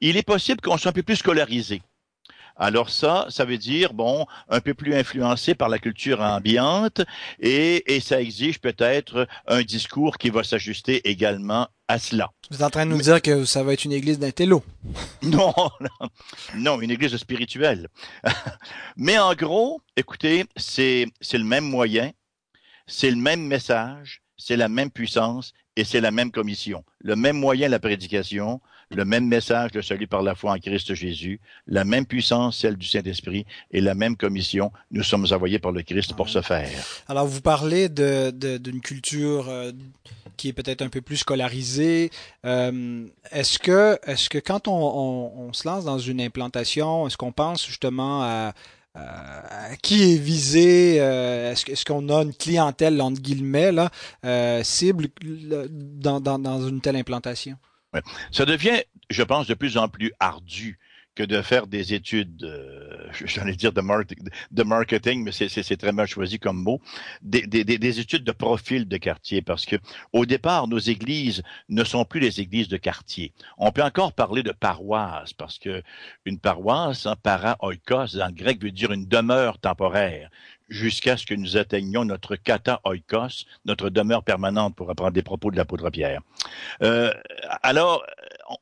[0.00, 1.82] il est possible qu'on soit un peu plus scolarisé.
[2.60, 7.00] Alors ça, ça veut dire, bon, un peu plus influencé par la culture ambiante
[7.40, 12.30] et, et ça exige peut-être un discours qui va s'ajuster également à cela.
[12.50, 14.62] Vous êtes en train de nous dire que ça va être une église d'intello.
[15.22, 16.08] Non, non,
[16.54, 17.88] non, une église spirituelle.
[18.96, 22.10] Mais en gros, écoutez, c'est, c'est le même moyen,
[22.86, 26.84] c'est le même message, c'est la même puissance et c'est la même commission.
[26.98, 28.60] Le même moyen, la prédication,
[28.94, 32.76] le même message, de salut par la foi en Christ Jésus, la même puissance, celle
[32.76, 36.68] du Saint-Esprit, et la même commission, nous sommes envoyés par le Christ pour ce faire.
[37.08, 39.70] Alors, vous parlez d'une culture euh,
[40.36, 42.10] qui est peut-être un peu plus scolarisée.
[42.44, 47.66] Euh, est-ce que, est-ce que quand on, se lance dans une implantation, est-ce qu'on pense
[47.66, 48.52] justement à
[49.82, 53.90] qui est visé euh, Est-ce qu'on a une clientèle entre guillemets là,
[54.64, 57.56] cible dans, une telle implantation?
[58.30, 60.78] Ça devient, je pense, de plus en plus ardu
[61.14, 63.82] que de faire des études, euh, j'allais dire de,
[64.50, 66.80] de marketing, mais c'est très mal choisi comme mot,
[67.20, 69.76] des, des, des, études de profil de quartier, parce que
[70.12, 73.32] au départ, nos églises ne sont plus les églises de quartier.
[73.58, 75.82] On peut encore parler de paroisse, parce que
[76.24, 80.30] une paroisse, hein, para oikos, le grec, veut dire une demeure temporaire
[80.70, 85.50] jusqu'à ce que nous atteignions notre kata oikos, notre demeure permanente, pour apprendre des propos
[85.50, 86.20] de l'apôtre Pierre.
[86.82, 87.12] Euh,
[87.62, 88.04] alors,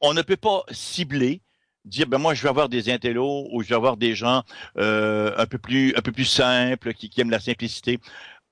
[0.00, 1.42] on ne peut pas cibler
[1.84, 4.42] dire ben moi je vais avoir des intellos ou je vais avoir des gens
[4.76, 7.98] euh, un peu plus un peu plus simples qui, aiment la simplicité.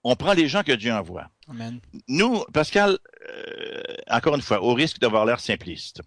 [0.04, 1.28] On prend les gens que Dieu envoie.
[1.48, 1.80] Amen.
[2.06, 2.98] Nous, Pascal,
[3.28, 6.00] euh, encore une fois, au risque d'avoir l'air simpliste,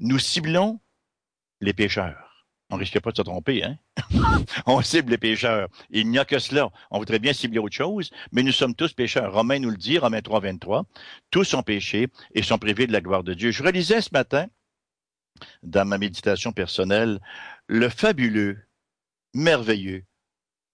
[0.00, 0.80] nous ciblons
[1.60, 2.31] les pécheurs.
[2.72, 3.76] On risque pas de se tromper, hein?
[4.66, 5.68] on cible les pécheurs.
[5.90, 6.70] Il n'y a que cela.
[6.90, 9.30] On voudrait bien cibler autre chose, mais nous sommes tous pécheurs.
[9.30, 10.86] Romain nous le dit, Romain 3, 23.
[11.30, 13.50] Tous sont péchés et sont privés de la gloire de Dieu.
[13.50, 14.46] Je relisais ce matin
[15.62, 17.20] dans ma méditation personnelle
[17.66, 18.58] le fabuleux,
[19.34, 20.04] merveilleux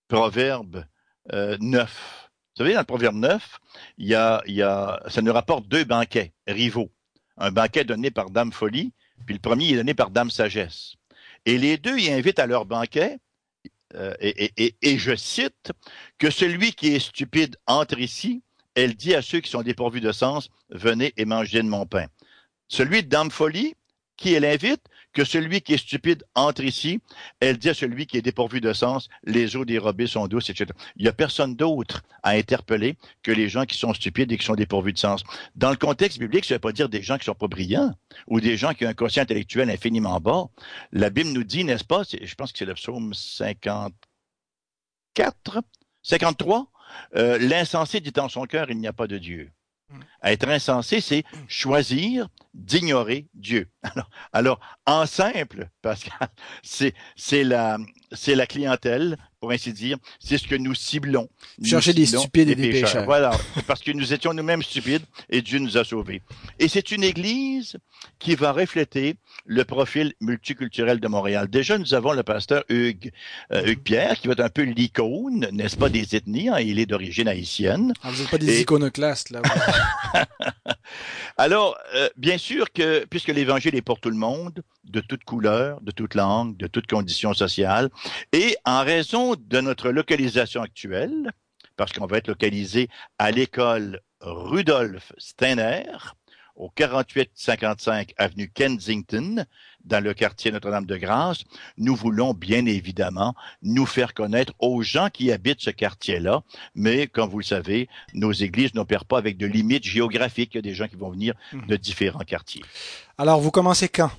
[0.06, 0.86] Proverbe
[1.32, 2.30] euh, 9.
[2.54, 3.58] Vous savez, dans le Proverbe 9,
[3.98, 6.92] il y a, il y a, ça nous rapporte deux banquets rivaux.
[7.36, 8.92] Un banquet donné par Dame Folie,
[9.26, 10.94] puis le premier est donné par Dame Sagesse.
[11.48, 13.16] Et les deux y invitent à leur banquet,
[13.94, 15.72] euh, et, et, et, je cite,
[16.18, 18.42] que celui qui est stupide entre ici,
[18.74, 22.04] elle dit à ceux qui sont dépourvus de sens, venez et mangez de mon pain.
[22.68, 23.76] Celui de Dame Folie,
[24.18, 24.82] qui elle invite,
[25.18, 27.00] que celui qui est stupide entre ici.
[27.40, 30.70] Elle dit à celui qui est dépourvu de sens, les eaux dérobées sont douces, etc.
[30.94, 34.44] Il n'y a personne d'autre à interpeller que les gens qui sont stupides et qui
[34.44, 35.24] sont dépourvus de sens.
[35.56, 37.92] Dans le contexte biblique, ça ne veut pas dire des gens qui sont pas brillants
[38.28, 40.44] ou des gens qui ont un quotient intellectuel infiniment bas.
[40.92, 45.58] La Bible nous dit, n'est-ce pas, je pense que c'est le psaume 54,
[46.02, 46.70] 53,
[47.16, 49.50] euh, l'insensé dit en son cœur, il n'y a pas de Dieu.
[50.22, 53.68] Être insensé, c'est choisir d'ignorer Dieu.
[53.82, 56.28] Alors, alors, en simple, Pascal,
[56.62, 57.78] c'est, la,
[58.12, 59.96] c'est la clientèle, pour ainsi dire.
[60.18, 61.28] C'est ce que nous ciblons.
[61.62, 63.04] Chercher des stupides et des pécheurs.
[63.04, 63.30] Voilà,
[63.66, 66.22] parce que nous étions nous-mêmes stupides et Dieu nous a sauvés.
[66.58, 67.76] Et c'est une église
[68.18, 69.16] qui va refléter
[69.46, 71.48] le profil multiculturel de Montréal.
[71.48, 73.12] Déjà, nous avons le pasteur Hugues,
[73.52, 76.48] euh, Hugues Pierre, qui va être un peu l'icône, n'est-ce pas, des ethnies.
[76.48, 77.92] Hein, il est d'origine haïtienne.
[78.02, 79.42] Ah, vous n'êtes pas des iconoclastes, là.
[81.40, 85.80] Alors, euh, bien sûr que, puisque l'Évangile est pour tout le monde, de toute couleur,
[85.82, 87.90] de toute langue, de toute condition sociale,
[88.32, 91.30] et en raison de notre localisation actuelle,
[91.76, 95.84] parce qu'on va être localisé à l'école Rudolf Steiner,
[96.56, 99.46] au 4855 avenue Kensington,
[99.88, 101.44] dans le quartier Notre-Dame-de-Grâce,
[101.78, 106.42] nous voulons bien évidemment nous faire connaître aux gens qui habitent ce quartier-là.
[106.74, 110.54] Mais comme vous le savez, nos églises n'opèrent pas avec de limites géographiques.
[110.54, 111.66] Il y a des gens qui vont venir mhm.
[111.66, 112.62] de différents quartiers.
[113.16, 114.10] Alors, vous commencez quand?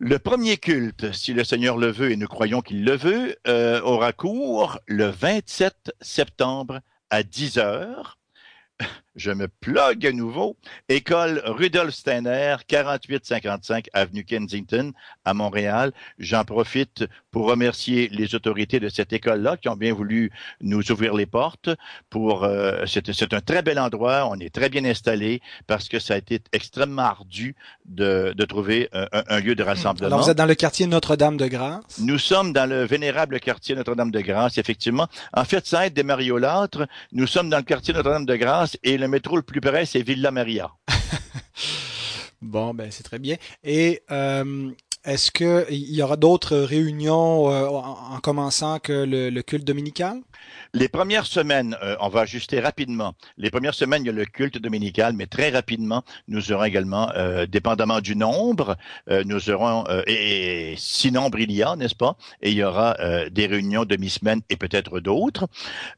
[0.00, 3.80] Le premier culte, si le Seigneur le veut et nous croyons qu'il le veut, euh,
[3.80, 8.18] aura cours le 27 septembre à 10 heures
[9.18, 10.56] je me plug à nouveau.
[10.88, 14.92] École Rudolf Steiner, 4855 avenue Kensington
[15.24, 15.92] à Montréal.
[16.18, 21.14] J'en profite pour remercier les autorités de cette école-là qui ont bien voulu nous ouvrir
[21.14, 21.68] les portes.
[22.10, 26.14] Pour euh, c'est un très bel endroit, on est très bien installé parce que ça
[26.14, 27.56] a été extrêmement ardu
[27.86, 30.06] de, de trouver un, lieu de rassemblement.
[30.06, 31.98] Alors vous êtes dans le quartier Notre-Dame-de-Grâce?
[32.00, 35.08] Nous sommes dans le vénérable quartier Notre-Dame-de-Grâce, effectivement.
[35.32, 36.86] En fait, ça aide des Mariolâtres.
[37.12, 40.70] Nous sommes dans le quartier Notre-Dame-de-Grâce et le métro le plus près, c'est Villa Maria.
[42.42, 43.36] bon, ben c'est très bien.
[43.64, 44.70] Et euh,
[45.04, 50.20] est-ce qu'il y aura d'autres réunions euh, en, commençant que le, culte dominical?
[50.74, 53.14] Les premières semaines, euh, on va ajuster rapidement.
[53.36, 57.10] Les premières semaines, il y a le culte dominical, mais très rapidement, nous aurons également,
[57.48, 58.76] dépendamment du nombre,
[59.24, 62.96] nous aurons, et, si nombre il y a, n'est-ce pas, et il y aura
[63.30, 65.48] des réunions demi-semaine et peut-être d'autres.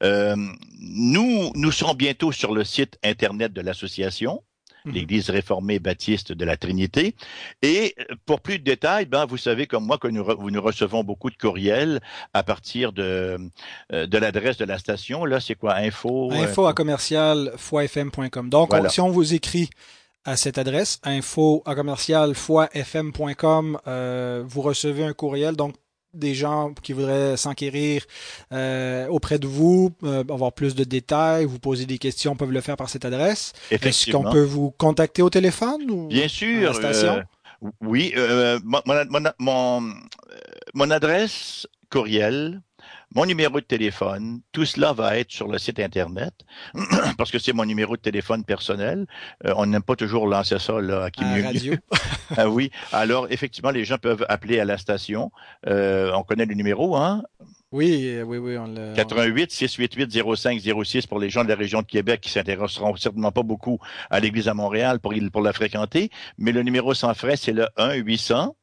[0.01, 4.43] nous, nous serons bientôt sur le site Internet de l'association.
[4.85, 4.93] Mhm.
[4.93, 7.15] l'Église réformée baptiste de la Trinité.
[7.63, 11.05] Et euh, pour plus de détails, ben, vous savez comme moi que nous, nous recevons
[11.05, 12.01] beaucoup de courriels
[12.35, 13.39] à partir de,
[13.93, 15.25] euh, de l'adresse de la station.
[15.25, 15.77] Là, c'est quoi?
[15.77, 16.31] Info?
[16.33, 17.53] Euh, info à commercial
[18.49, 19.71] Donc, si on vous écrit
[20.25, 22.35] à cette adresse, info à commercial
[23.87, 25.57] euh, vous recevez un courriel.
[25.57, 25.75] Donc,
[26.15, 28.05] des gens qui voudraient s'enquérir
[28.53, 32.61] euh, auprès de vous, euh, avoir plus de détails, vous poser des questions, peuvent le
[32.61, 33.53] faire par cette adresse.
[33.71, 36.71] Est-ce qu'on peut vous contacter au téléphone ou Bien sûr.
[36.71, 37.17] À la station?
[37.17, 38.15] Euh, oui,
[38.65, 38.83] mon,
[39.39, 39.93] mon,
[40.75, 42.63] mon, adresse courriel,
[43.15, 46.33] mon numéro de téléphone, tout cela va être sur le site Internet,
[47.19, 49.07] parce que c'est mon numéro de téléphone personnel.
[49.45, 51.43] Euh, on n'aime pas toujours lancer ça là, à qui mieux.
[51.43, 51.75] radio.
[52.37, 52.71] ah oui.
[52.93, 55.31] Alors, effectivement, les gens peuvent appeler à la station.
[55.67, 57.23] Euh, on connaît le numéro, hein?
[57.73, 58.57] Oui, oui, oui.
[58.59, 63.33] On 88 688 0506 pour les gens de la région de Québec qui s'intéresseront certainement
[63.33, 63.79] pas beaucoup
[64.11, 66.11] à l'Église à Montréal pour, pour la fréquenter.
[66.39, 68.57] Mais le numéro sans frais, c'est le 1 800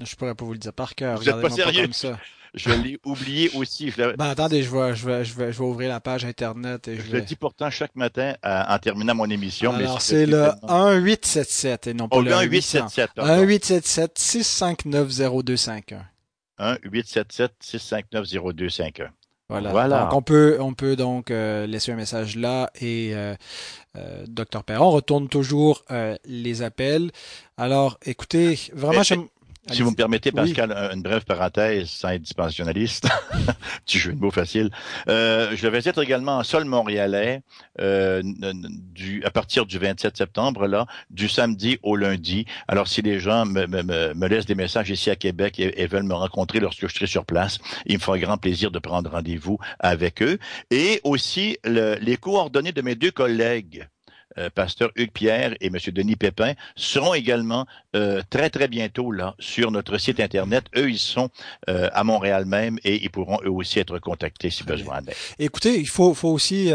[0.00, 1.18] je pourrais pas vous le dire par cœur.
[1.18, 1.88] Vous n'êtes pas sérieux?
[1.92, 2.18] ça.
[2.56, 3.92] Je l'ai oublié aussi.
[3.96, 6.88] Ben, attendez, je vais, je, vais, je, vais, je vais ouvrir la page Internet.
[6.88, 9.72] Et je, le dis pourtant chaque matin en terminant mon émission.
[9.72, 13.10] Alors, c'est le 1877 et non pas oh, le 1877.
[13.18, 16.06] 1877 659 0251.
[16.82, 19.10] 1877 659 0251.
[19.48, 19.70] Voilà.
[19.70, 20.00] voilà.
[20.00, 23.36] Donc on peut on peut donc euh, laisser un message là et euh,
[23.96, 27.12] euh, Docteur Perron retourne toujours euh, les appels.
[27.56, 29.02] Alors écoutez, vraiment
[29.70, 33.08] si vous me permettez, Pascal, une brève parenthèse sans être dispensationnaliste,
[33.84, 34.70] petit jeu de mots facile.
[35.08, 37.42] Euh, je vais être également en sol montréalais
[37.80, 42.46] euh, du, à partir du 27 septembre, là, du samedi au lundi.
[42.68, 43.82] Alors, si les gens me, me,
[44.14, 47.24] me laissent des messages ici à Québec et, veulent me rencontrer lorsque je serai sur
[47.24, 50.38] place, il me fera grand plaisir de prendre rendez-vous avec eux.
[50.70, 53.86] Et aussi, le, les coordonnées de mes deux collègues
[54.38, 55.76] euh, pasteur Hugues Pierre et M.
[55.92, 60.64] Denis Pépin seront également euh, très très bientôt là sur notre site internet.
[60.76, 61.30] Eux, ils sont
[61.68, 65.00] euh, à Montréal même et ils pourront eux aussi être contactés si besoin
[65.38, 66.72] Écoutez, il faut, faut aussi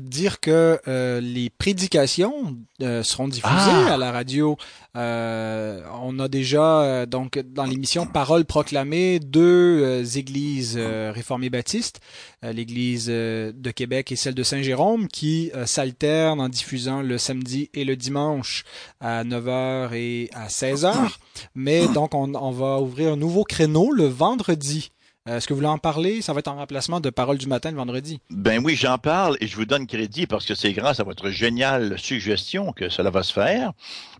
[0.00, 0.80] dire que
[1.20, 2.56] les prédications
[3.02, 3.94] seront diffusées ah!
[3.94, 4.56] à la radio.
[4.94, 12.00] On a déjà donc dans l'émission Parole proclamée deux églises réformées baptistes,
[12.42, 17.96] l'église de Québec et celle de Saint-Jérôme, qui s'alternent en diffusant le samedi et le
[17.96, 18.64] dimanche
[19.00, 21.16] à 9h et à 16h.
[21.54, 24.90] Mais donc, on, va ouvrir un nouveau créneau le vendredi.
[25.30, 26.22] Euh, est-ce que vous voulez en parler?
[26.22, 28.20] Ça va être en remplacement de Parole du matin le vendredi.
[28.30, 31.30] Ben oui, j'en parle et je vous donne crédit parce que c'est grâce à votre
[31.30, 33.72] géniale suggestion que cela va se faire,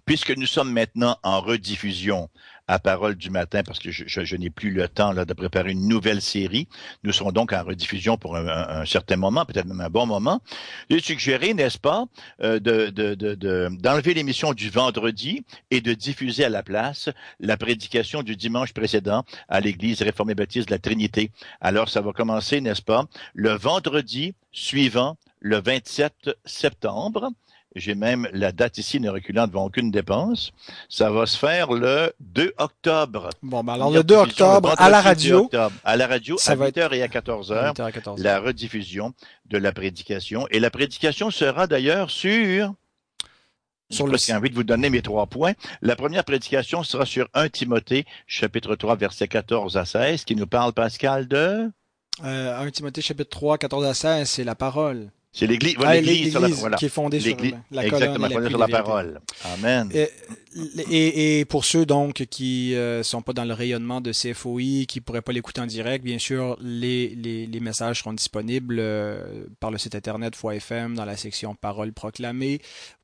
[0.07, 2.29] puisque nous sommes maintenant en rediffusion
[2.71, 5.73] à Parole du matin parce que je, je, n'ai plus le temps là, de préparer
[5.73, 6.69] une nouvelle série.
[7.03, 10.41] Nous serons donc en rediffusion pour un, un, certain moment, peut-être même un bon moment.
[10.89, 12.05] J'ai suggéré, n'est-ce pas,
[12.43, 17.09] euh, de, de, de, d'enlever l'émission du vendredi et de diffuser à la place
[17.41, 21.33] la prédication du dimanche précédent à l'Église réformée baptiste de la Trinité.
[21.61, 27.31] Alors, ça va commencer, n'est-ce pas, le vendredi suivant le 27 septembre.
[27.77, 30.53] J'ai même la date ici ne reculant devant aucune dépense.
[30.89, 33.31] Ça va se faire le 2 octobre.
[33.43, 35.49] Bon, ben alors le 2 octobre à la radio.
[35.85, 38.21] à la radio, à 8h et à 14h.
[38.21, 39.15] La rediffusion
[39.47, 40.47] de la prédication.
[40.51, 42.75] Et la prédication sera d'ailleurs sur
[43.91, 45.53] sur le J'ai envie de vous donner mes trois points.
[45.83, 50.47] La première prédication sera sur 1 Timothée, chapitre 3, verset 14 à 16, qui nous
[50.47, 51.71] parle, Pascal, de...
[52.25, 55.11] Euh, 1 Timothée, chapitre 3, 14 à 16, c'est la parole.
[55.33, 56.77] C'est l'Église, ah, l'Église voilà.
[56.77, 57.37] qui est fondée sur
[57.71, 59.21] la, exactement, fondée sur la parole.
[59.45, 59.89] Amen.
[60.91, 65.01] Et, et, pour ceux donc qui euh, sont pas dans le rayonnement de CFOI, qui
[65.01, 69.71] pourraient pas l'écouter en direct, bien sûr, les, les, les messages seront disponibles euh, par
[69.71, 72.61] le site internet FM dans la section Paroles proclamées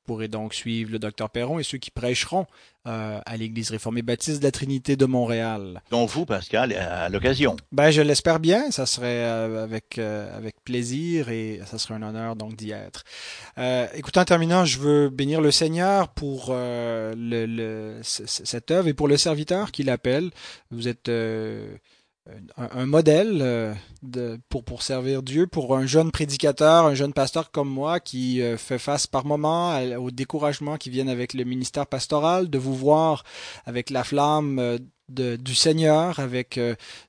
[0.07, 2.47] pourrez donc suivre le docteur Perron et ceux qui prêcheront
[2.87, 5.83] euh, à l'Église réformée baptiste de la Trinité de Montréal.
[5.91, 7.57] Donc vous, Pascal, à l'occasion.
[7.73, 8.71] Ben, je l'espère bien.
[8.71, 13.05] Ça serait euh, avec euh, avec plaisir et ça serait un honneur donc d'y être.
[13.95, 19.09] écoutez, en terminant, je veux bénir le Seigneur pour le, le, cette œuvre et pour
[19.09, 20.31] le serviteur qui l'appelle.
[20.71, 21.11] Vous êtes
[22.57, 27.69] un, modèle euh, de, pour, servir Dieu, pour un jeune prédicateur, un jeune pasteur comme
[27.69, 32.51] moi qui euh, fait face par moments au découragement qui vient avec le ministère pastoral,
[32.51, 33.25] de vous voir
[33.65, 36.59] avec la flamme euh, de, du Seigneur, avec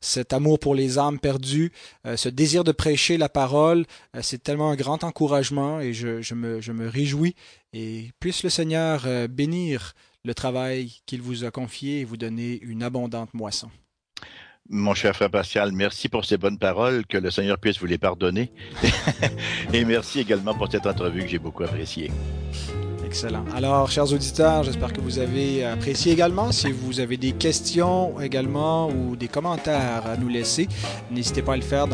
[0.01, 1.71] cet amour pour les âmes perdues,
[2.15, 3.87] ce désir de prêcher la parole,
[4.21, 7.33] c'est tellement un grand encouragement et je, je, me, je me réjouis.
[7.73, 12.83] Et puisse le Seigneur bénir le travail qu'il vous a confié et vous donner une
[12.83, 13.71] abondante moisson.
[14.69, 17.97] Mon cher frère Pascal, merci pour ces bonnes paroles, que le Seigneur puisse vous les
[17.97, 18.51] pardonner.
[19.73, 22.11] Et merci également pour cette entrevue que j'ai beaucoup appréciée.
[23.17, 23.45] Excellent.
[23.55, 26.51] Alors, chers auditeurs, j'espère que vous avez apprécié également.
[26.51, 30.67] Si vous avez des questions également ou des commentaires à nous laisser,
[31.09, 31.87] n'hésitez pas à le faire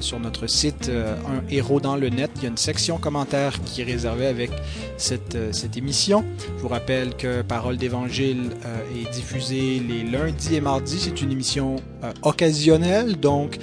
[0.00, 2.30] sur notre site euh, Un héros dans le net.
[2.36, 4.50] Il y a une section commentaires qui est réservée avec
[4.96, 6.24] cette, euh, émission.
[6.56, 11.00] Je vous rappelle que Parole d'Évangile euh, est diffusée les lundis et mardis.
[11.00, 11.76] C'est une émission
[12.22, 13.58] occasionnelle, donc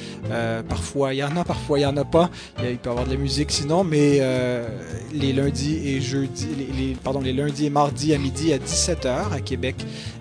[0.69, 2.29] parfois il y en a, parfois il n'y en a pas.
[2.59, 4.21] Il peut y avoir de la musique sinon, mais
[5.11, 6.66] les lundis et jeudis les,
[7.03, 9.75] pardon, les lundis et mardis à midi à 17h à Québec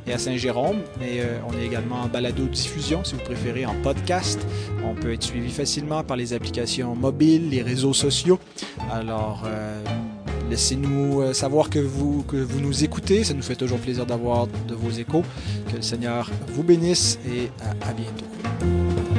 [0.07, 0.78] et à Saint-Jérôme.
[1.01, 4.38] Mais euh, on est également en balado-diffusion, si vous préférez, en podcast.
[4.84, 8.38] On peut être suivi facilement par les applications mobiles, les réseaux sociaux.
[8.90, 9.82] Alors, euh,
[10.51, 13.24] laissez-nous euh, savoir que vous, que vous nous écoutez.
[13.24, 15.22] Ça nous fait toujours plaisir d'avoir de vos échos.
[15.70, 17.51] Que le Seigneur vous bénisse et
[17.82, 19.15] à bientôt.